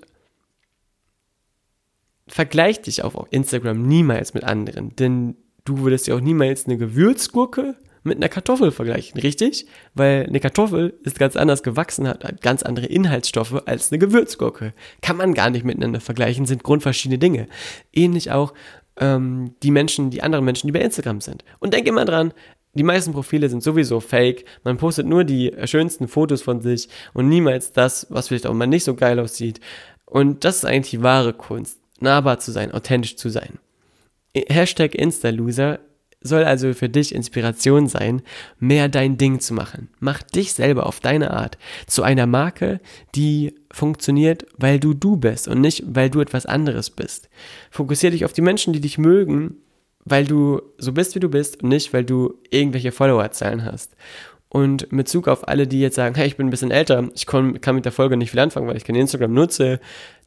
vergleich 2.28 2.82
dich 2.82 3.04
auf 3.04 3.16
Instagram 3.32 3.82
niemals 3.82 4.34
mit 4.34 4.44
anderen, 4.44 4.96
denn 4.96 5.36
du 5.66 5.80
würdest 5.80 6.08
ja 6.08 6.16
auch 6.16 6.22
niemals 6.22 6.66
eine 6.66 6.78
Gewürzgurke 6.78 7.76
mit 8.04 8.18
einer 8.18 8.30
Kartoffel 8.30 8.72
vergleichen, 8.72 9.20
richtig? 9.20 9.68
Weil 9.94 10.26
eine 10.26 10.40
Kartoffel 10.40 10.98
ist 11.04 11.20
ganz 11.20 11.36
anders 11.36 11.64
gewachsen, 11.64 12.08
hat 12.08 12.42
ganz 12.42 12.64
andere 12.64 12.86
Inhaltsstoffe 12.86 13.62
als 13.66 13.92
eine 13.92 14.00
Gewürzgurke. 14.00 14.74
Kann 15.02 15.18
man 15.18 15.34
gar 15.34 15.50
nicht 15.50 15.66
miteinander 15.66 16.00
vergleichen, 16.00 16.46
sind 16.46 16.64
grundverschiedene 16.64 17.20
Dinge. 17.20 17.48
Ähnlich 17.94 18.32
auch 18.32 18.54
ähm, 18.98 19.56
die 19.64 19.72
Menschen, 19.72 20.10
die 20.10 20.22
anderen 20.22 20.46
Menschen, 20.46 20.68
die 20.68 20.72
bei 20.72 20.82
Instagram 20.82 21.22
sind. 21.22 21.44
Und 21.60 21.74
denk 21.74 21.88
immer 21.88 22.06
dran, 22.06 22.34
die 22.74 22.84
meisten 22.84 23.14
Profile 23.14 23.50
sind 23.50 23.64
sowieso 23.64 24.00
fake. 24.00 24.46
Man 24.64 24.78
postet 24.78 25.08
nur 25.08 25.24
die 25.24 25.54
schönsten 25.66 26.08
Fotos 26.08 26.42
von 26.42 26.62
sich 26.62 26.88
und 27.14 27.28
niemals 27.28 27.74
das, 27.74 28.08
was 28.10 28.28
vielleicht 28.28 28.46
auch 28.46 28.54
mal 28.54 28.68
nicht 28.68 28.84
so 28.84 28.96
geil 28.96 29.20
aussieht. 29.20 29.60
Und 30.06 30.44
das 30.44 30.58
ist 30.58 30.66
eigentlich 30.66 30.92
die 30.92 31.04
wahre 31.04 31.34
Kunst, 31.34 31.80
nahbar 32.00 32.40
zu 32.40 32.52
sein, 32.52 32.72
authentisch 32.72 33.16
zu 33.16 33.30
sein. 33.30 33.60
Hashtag 34.36 34.96
Instaloser 34.96 35.80
soll 36.22 36.44
also 36.44 36.74
für 36.74 36.90
dich 36.90 37.16
Inspiration 37.16 37.88
sein, 37.88 38.22
mehr 38.60 38.90
dein 38.90 39.18
Ding 39.18 39.40
zu 39.40 39.54
machen. 39.54 39.90
Mach 40.00 40.22
dich 40.22 40.54
selber 40.54 40.86
auf 40.86 41.00
deine 41.00 41.32
Art 41.32 41.58
zu 41.88 42.04
einer 42.04 42.28
Marke, 42.28 42.82
die 43.16 43.56
funktioniert, 43.72 44.46
weil 44.58 44.80
du 44.80 44.94
du 44.94 45.16
bist 45.16 45.48
und 45.48 45.62
nicht, 45.62 45.84
weil 45.88 46.10
du 46.10 46.20
etwas 46.20 46.46
anderes 46.46 46.90
bist. 46.90 47.30
Fokussiere 47.72 48.12
dich 48.12 48.26
auf 48.26 48.34
die 48.34 48.42
Menschen, 48.42 48.74
die 48.74 48.82
dich 48.82 48.98
mögen, 48.98 49.58
weil 50.04 50.26
du 50.26 50.62
so 50.78 50.92
bist, 50.92 51.16
wie 51.16 51.20
du 51.20 51.30
bist 51.30 51.64
und 51.64 51.70
nicht, 51.70 51.94
weil 51.94 52.04
du 52.04 52.36
irgendwelche 52.50 52.92
Followerzahlen 52.92 53.64
hast. 53.64 53.96
Und 54.50 54.92
mit 54.92 55.08
Zug 55.08 55.28
auf 55.28 55.48
alle, 55.48 55.68
die 55.68 55.80
jetzt 55.80 55.96
sagen, 55.96 56.16
hey, 56.16 56.28
ich 56.28 56.36
bin 56.36 56.48
ein 56.48 56.50
bisschen 56.50 56.72
älter, 56.72 57.08
ich 57.14 57.28
kann 57.28 57.54
mit 57.54 57.86
der 57.86 57.92
Folge 57.92 58.18
nicht 58.18 58.32
viel 58.32 58.40
anfangen, 58.40 58.68
weil 58.68 58.78
ich 58.78 58.84
kein 58.84 58.96
Instagram 58.96 59.32
nutze, 59.32 59.80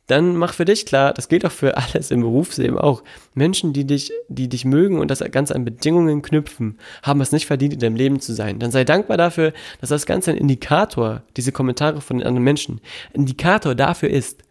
dann 0.07 0.37
mach 0.37 0.55
für 0.55 0.65
dich 0.65 0.85
klar, 0.85 1.13
das 1.13 1.29
gilt 1.29 1.45
auch 1.45 1.53
für 1.53 1.77
alles 1.77 2.11
im 2.11 2.21
Berufsleben 2.21 2.79
auch. 2.79 3.03
Menschen, 3.35 3.73
die 3.73 3.87
dich, 3.87 4.13
die 4.29 4.49
dich 4.49 4.65
mögen 4.65 4.99
und 4.99 5.11
das 5.11 5.21
Ganze 5.31 5.55
an 5.55 5.65
Bedingungen 5.65 6.23
knüpfen, 6.23 6.79
haben 7.03 7.21
es 7.21 7.33
nicht 7.33 7.47
verdient, 7.47 7.75
in 7.75 7.81
deinem 7.81 7.97
Leben 7.97 8.21
zu 8.21 8.35
sein. 8.35 8.59
Dann 8.59 8.71
sei 8.71 8.85
dankbar 8.85 9.17
dafür, 9.17 9.53
dass 9.81 9.91
das 9.91 10.07
Ganze 10.07 10.33
ein 10.33 10.37
Indikator, 10.37 11.23
diese 11.37 11.53
Kommentare 11.53 12.01
von 12.01 12.19
den 12.19 12.27
anderen 12.27 12.45
Menschen, 12.45 12.81
Indikator 13.13 13.75
dafür 13.75 14.11
ist, 14.11 14.43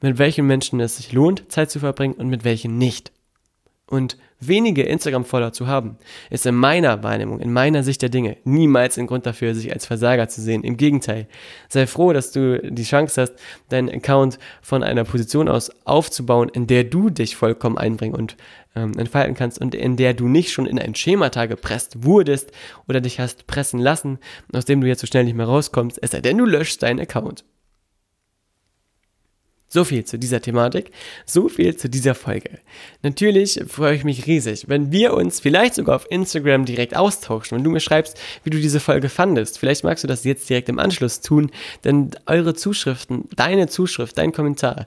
mit 0.00 0.18
welchen 0.18 0.46
Menschen 0.46 0.80
es 0.80 0.96
sich 0.96 1.12
lohnt, 1.12 1.50
Zeit 1.50 1.70
zu 1.70 1.80
verbringen 1.80 2.14
und 2.14 2.28
mit 2.28 2.44
welchen 2.44 2.78
nicht. 2.78 3.12
Und 3.90 4.16
wenige 4.38 4.84
Instagram-Follower 4.84 5.52
zu 5.52 5.66
haben, 5.66 5.98
ist 6.30 6.46
in 6.46 6.54
meiner 6.54 7.02
Wahrnehmung, 7.02 7.40
in 7.40 7.52
meiner 7.52 7.82
Sicht 7.82 8.02
der 8.02 8.08
Dinge 8.08 8.36
niemals 8.44 8.96
ein 8.96 9.08
Grund 9.08 9.26
dafür, 9.26 9.52
sich 9.52 9.72
als 9.72 9.84
Versager 9.84 10.28
zu 10.28 10.40
sehen. 10.40 10.62
Im 10.62 10.76
Gegenteil, 10.76 11.26
sei 11.68 11.88
froh, 11.88 12.12
dass 12.12 12.30
du 12.30 12.60
die 12.62 12.84
Chance 12.84 13.20
hast, 13.20 13.34
deinen 13.68 13.90
Account 13.90 14.38
von 14.62 14.84
einer 14.84 15.02
Position 15.02 15.48
aus 15.48 15.72
aufzubauen, 15.84 16.48
in 16.48 16.68
der 16.68 16.84
du 16.84 17.10
dich 17.10 17.34
vollkommen 17.34 17.78
einbringen 17.78 18.14
und 18.14 18.36
ähm, 18.76 18.96
entfalten 18.96 19.34
kannst 19.34 19.60
und 19.60 19.74
in 19.74 19.96
der 19.96 20.14
du 20.14 20.28
nicht 20.28 20.52
schon 20.52 20.66
in 20.66 20.78
ein 20.78 20.94
Schemata 20.94 21.46
gepresst 21.46 22.04
wurdest 22.04 22.52
oder 22.86 23.00
dich 23.00 23.18
hast 23.18 23.48
pressen 23.48 23.80
lassen, 23.80 24.20
aus 24.52 24.66
dem 24.66 24.80
du 24.80 24.86
jetzt 24.86 25.00
so 25.00 25.08
schnell 25.08 25.24
nicht 25.24 25.36
mehr 25.36 25.46
rauskommst, 25.46 25.98
es 26.00 26.12
sei 26.12 26.20
denn, 26.20 26.38
du 26.38 26.46
löschst 26.46 26.84
deinen 26.84 27.00
Account. 27.00 27.44
So 29.72 29.84
viel 29.84 30.04
zu 30.04 30.18
dieser 30.18 30.42
Thematik, 30.42 30.90
so 31.24 31.48
viel 31.48 31.76
zu 31.76 31.88
dieser 31.88 32.16
Folge. 32.16 32.58
Natürlich 33.02 33.62
freue 33.68 33.94
ich 33.94 34.02
mich 34.02 34.26
riesig, 34.26 34.64
wenn 34.66 34.90
wir 34.90 35.14
uns 35.14 35.38
vielleicht 35.38 35.76
sogar 35.76 35.94
auf 35.94 36.10
Instagram 36.10 36.64
direkt 36.64 36.96
austauschen, 36.96 37.56
wenn 37.56 37.62
du 37.62 37.70
mir 37.70 37.78
schreibst, 37.78 38.18
wie 38.42 38.50
du 38.50 38.58
diese 38.58 38.80
Folge 38.80 39.08
fandest. 39.08 39.60
Vielleicht 39.60 39.84
magst 39.84 40.02
du 40.02 40.08
das 40.08 40.24
jetzt 40.24 40.50
direkt 40.50 40.68
im 40.68 40.80
Anschluss 40.80 41.20
tun, 41.20 41.52
denn 41.84 42.10
eure 42.26 42.54
Zuschriften, 42.54 43.28
deine 43.36 43.68
Zuschrift, 43.68 44.18
dein 44.18 44.32
Kommentar 44.32 44.86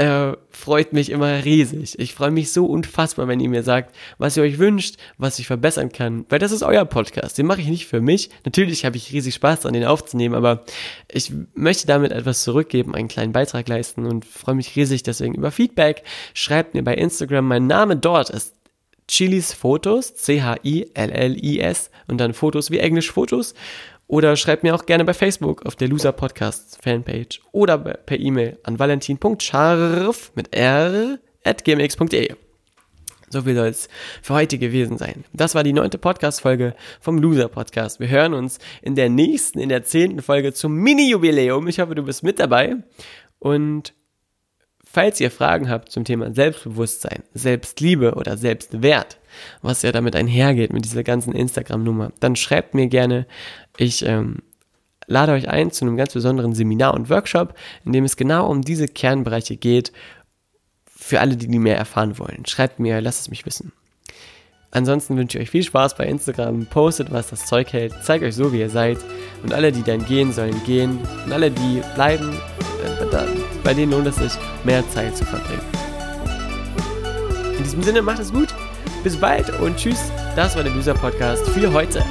äh, 0.00 0.34
freut 0.48 0.94
mich 0.94 1.10
immer 1.10 1.44
riesig. 1.44 1.98
Ich 1.98 2.14
freue 2.14 2.30
mich 2.30 2.52
so 2.52 2.64
unfassbar, 2.64 3.28
wenn 3.28 3.38
ihr 3.38 3.50
mir 3.50 3.62
sagt, 3.62 3.94
was 4.16 4.34
ihr 4.34 4.42
euch 4.42 4.58
wünscht, 4.58 4.96
was 5.18 5.38
ich 5.38 5.46
verbessern 5.46 5.92
kann, 5.92 6.24
weil 6.30 6.38
das 6.38 6.52
ist 6.52 6.62
euer 6.62 6.86
Podcast. 6.86 7.36
Den 7.36 7.44
mache 7.44 7.60
ich 7.60 7.68
nicht 7.68 7.86
für 7.86 8.00
mich. 8.00 8.30
Natürlich 8.46 8.86
habe 8.86 8.96
ich 8.96 9.12
riesig 9.12 9.34
Spaß 9.34 9.60
daran, 9.60 9.74
den 9.74 9.84
aufzunehmen, 9.84 10.34
aber 10.34 10.64
ich 11.12 11.30
möchte 11.52 11.86
damit 11.86 12.12
etwas 12.12 12.44
zurückgeben, 12.44 12.94
einen 12.94 13.08
kleinen 13.08 13.32
Beitrag 13.32 13.68
leisten 13.68 14.06
und 14.06 14.24
freue 14.24 14.54
mich 14.54 14.74
riesig 14.74 15.02
deswegen 15.02 15.34
über 15.34 15.50
Feedback. 15.50 16.02
Schreibt 16.32 16.72
mir 16.72 16.82
bei 16.82 16.94
Instagram, 16.94 17.46
mein 17.46 17.66
Name 17.66 17.94
dort 17.94 18.30
ist 18.30 18.54
Chilis 19.06 19.52
Fotos, 19.52 20.14
C-H-I-L-L-I-S 20.14 21.90
und 22.06 22.18
dann 22.18 22.32
Fotos 22.32 22.70
wie 22.70 22.78
Englisch 22.78 23.12
Fotos. 23.12 23.52
Oder 24.10 24.34
schreibt 24.34 24.64
mir 24.64 24.74
auch 24.74 24.86
gerne 24.86 25.04
bei 25.04 25.14
Facebook 25.14 25.64
auf 25.66 25.76
der 25.76 25.86
Loser 25.86 26.10
Podcast 26.10 26.78
Fanpage 26.82 27.40
oder 27.52 27.78
per 27.78 28.18
E-Mail 28.18 28.58
an 28.64 28.76
valentin.scharf 28.80 30.32
mit 30.34 30.52
r 30.52 31.20
at 31.44 31.64
gmx.de. 31.64 32.34
So 33.28 33.42
viel 33.42 33.54
soll 33.54 33.68
es 33.68 33.88
für 34.20 34.34
heute 34.34 34.58
gewesen 34.58 34.98
sein. 34.98 35.22
Das 35.32 35.54
war 35.54 35.62
die 35.62 35.72
neunte 35.72 35.96
Podcast-Folge 35.96 36.74
vom 37.00 37.18
Loser 37.18 37.46
Podcast. 37.46 38.00
Wir 38.00 38.08
hören 38.08 38.34
uns 38.34 38.58
in 38.82 38.96
der 38.96 39.10
nächsten, 39.10 39.60
in 39.60 39.68
der 39.68 39.84
zehnten 39.84 40.22
Folge 40.22 40.52
zum 40.52 40.74
Mini-Jubiläum. 40.74 41.68
Ich 41.68 41.78
hoffe, 41.78 41.94
du 41.94 42.02
bist 42.02 42.24
mit 42.24 42.40
dabei. 42.40 42.78
Und 43.38 43.94
falls 44.92 45.20
ihr 45.20 45.30
Fragen 45.30 45.70
habt 45.70 45.90
zum 45.90 46.04
Thema 46.04 46.34
Selbstbewusstsein, 46.34 47.22
Selbstliebe 47.34 48.14
oder 48.14 48.36
Selbstwert, 48.36 49.18
was 49.62 49.82
ja 49.82 49.92
damit 49.92 50.16
einhergeht 50.16 50.72
mit 50.72 50.84
dieser 50.84 51.04
ganzen 51.04 51.32
Instagram-Nummer, 51.32 52.12
dann 52.20 52.36
schreibt 52.36 52.74
mir 52.74 52.88
gerne. 52.88 53.26
Ich 53.76 54.04
ähm, 54.04 54.38
lade 55.06 55.32
euch 55.32 55.48
ein 55.48 55.70
zu 55.70 55.84
einem 55.84 55.96
ganz 55.96 56.12
besonderen 56.12 56.54
Seminar 56.54 56.94
und 56.94 57.08
Workshop, 57.08 57.54
in 57.84 57.92
dem 57.92 58.04
es 58.04 58.16
genau 58.16 58.48
um 58.48 58.62
diese 58.62 58.88
Kernbereiche 58.88 59.56
geht, 59.56 59.92
für 60.86 61.20
alle, 61.20 61.36
die, 61.36 61.48
die 61.48 61.58
mehr 61.58 61.78
erfahren 61.78 62.18
wollen. 62.18 62.44
Schreibt 62.46 62.78
mir, 62.78 63.00
lasst 63.00 63.22
es 63.22 63.30
mich 63.30 63.46
wissen. 63.46 63.72
Ansonsten 64.72 65.16
wünsche 65.16 65.38
ich 65.38 65.44
euch 65.44 65.50
viel 65.50 65.64
Spaß 65.64 65.96
bei 65.96 66.06
Instagram, 66.06 66.66
postet, 66.66 67.10
was 67.10 67.30
das 67.30 67.46
Zeug 67.46 67.72
hält, 67.72 67.92
zeigt 68.04 68.22
euch 68.24 68.36
so, 68.36 68.52
wie 68.52 68.60
ihr 68.60 68.70
seid. 68.70 68.98
Und 69.42 69.52
alle, 69.52 69.72
die 69.72 69.82
dann 69.82 70.04
gehen, 70.04 70.32
sollen 70.32 70.62
gehen. 70.64 70.98
Und 71.24 71.32
alle, 71.32 71.50
die 71.50 71.82
bleiben, 71.94 72.32
äh, 72.32 73.39
bei 73.62 73.74
denen 73.74 73.92
lohnt 73.92 74.06
es 74.06 74.16
sich, 74.16 74.32
mehr 74.64 74.88
Zeit 74.90 75.16
zu 75.16 75.24
verbringen. 75.24 75.62
In 77.56 77.64
diesem 77.64 77.82
Sinne, 77.82 78.02
macht 78.02 78.20
es 78.20 78.32
gut 78.32 78.54
bis 79.02 79.16
bald 79.16 79.50
und 79.60 79.76
tschüss. 79.76 80.10
Das 80.36 80.56
war 80.56 80.62
der 80.62 80.72
Loser 80.72 80.94
Podcast 80.94 81.46
für 81.50 81.72
heute. 81.72 82.04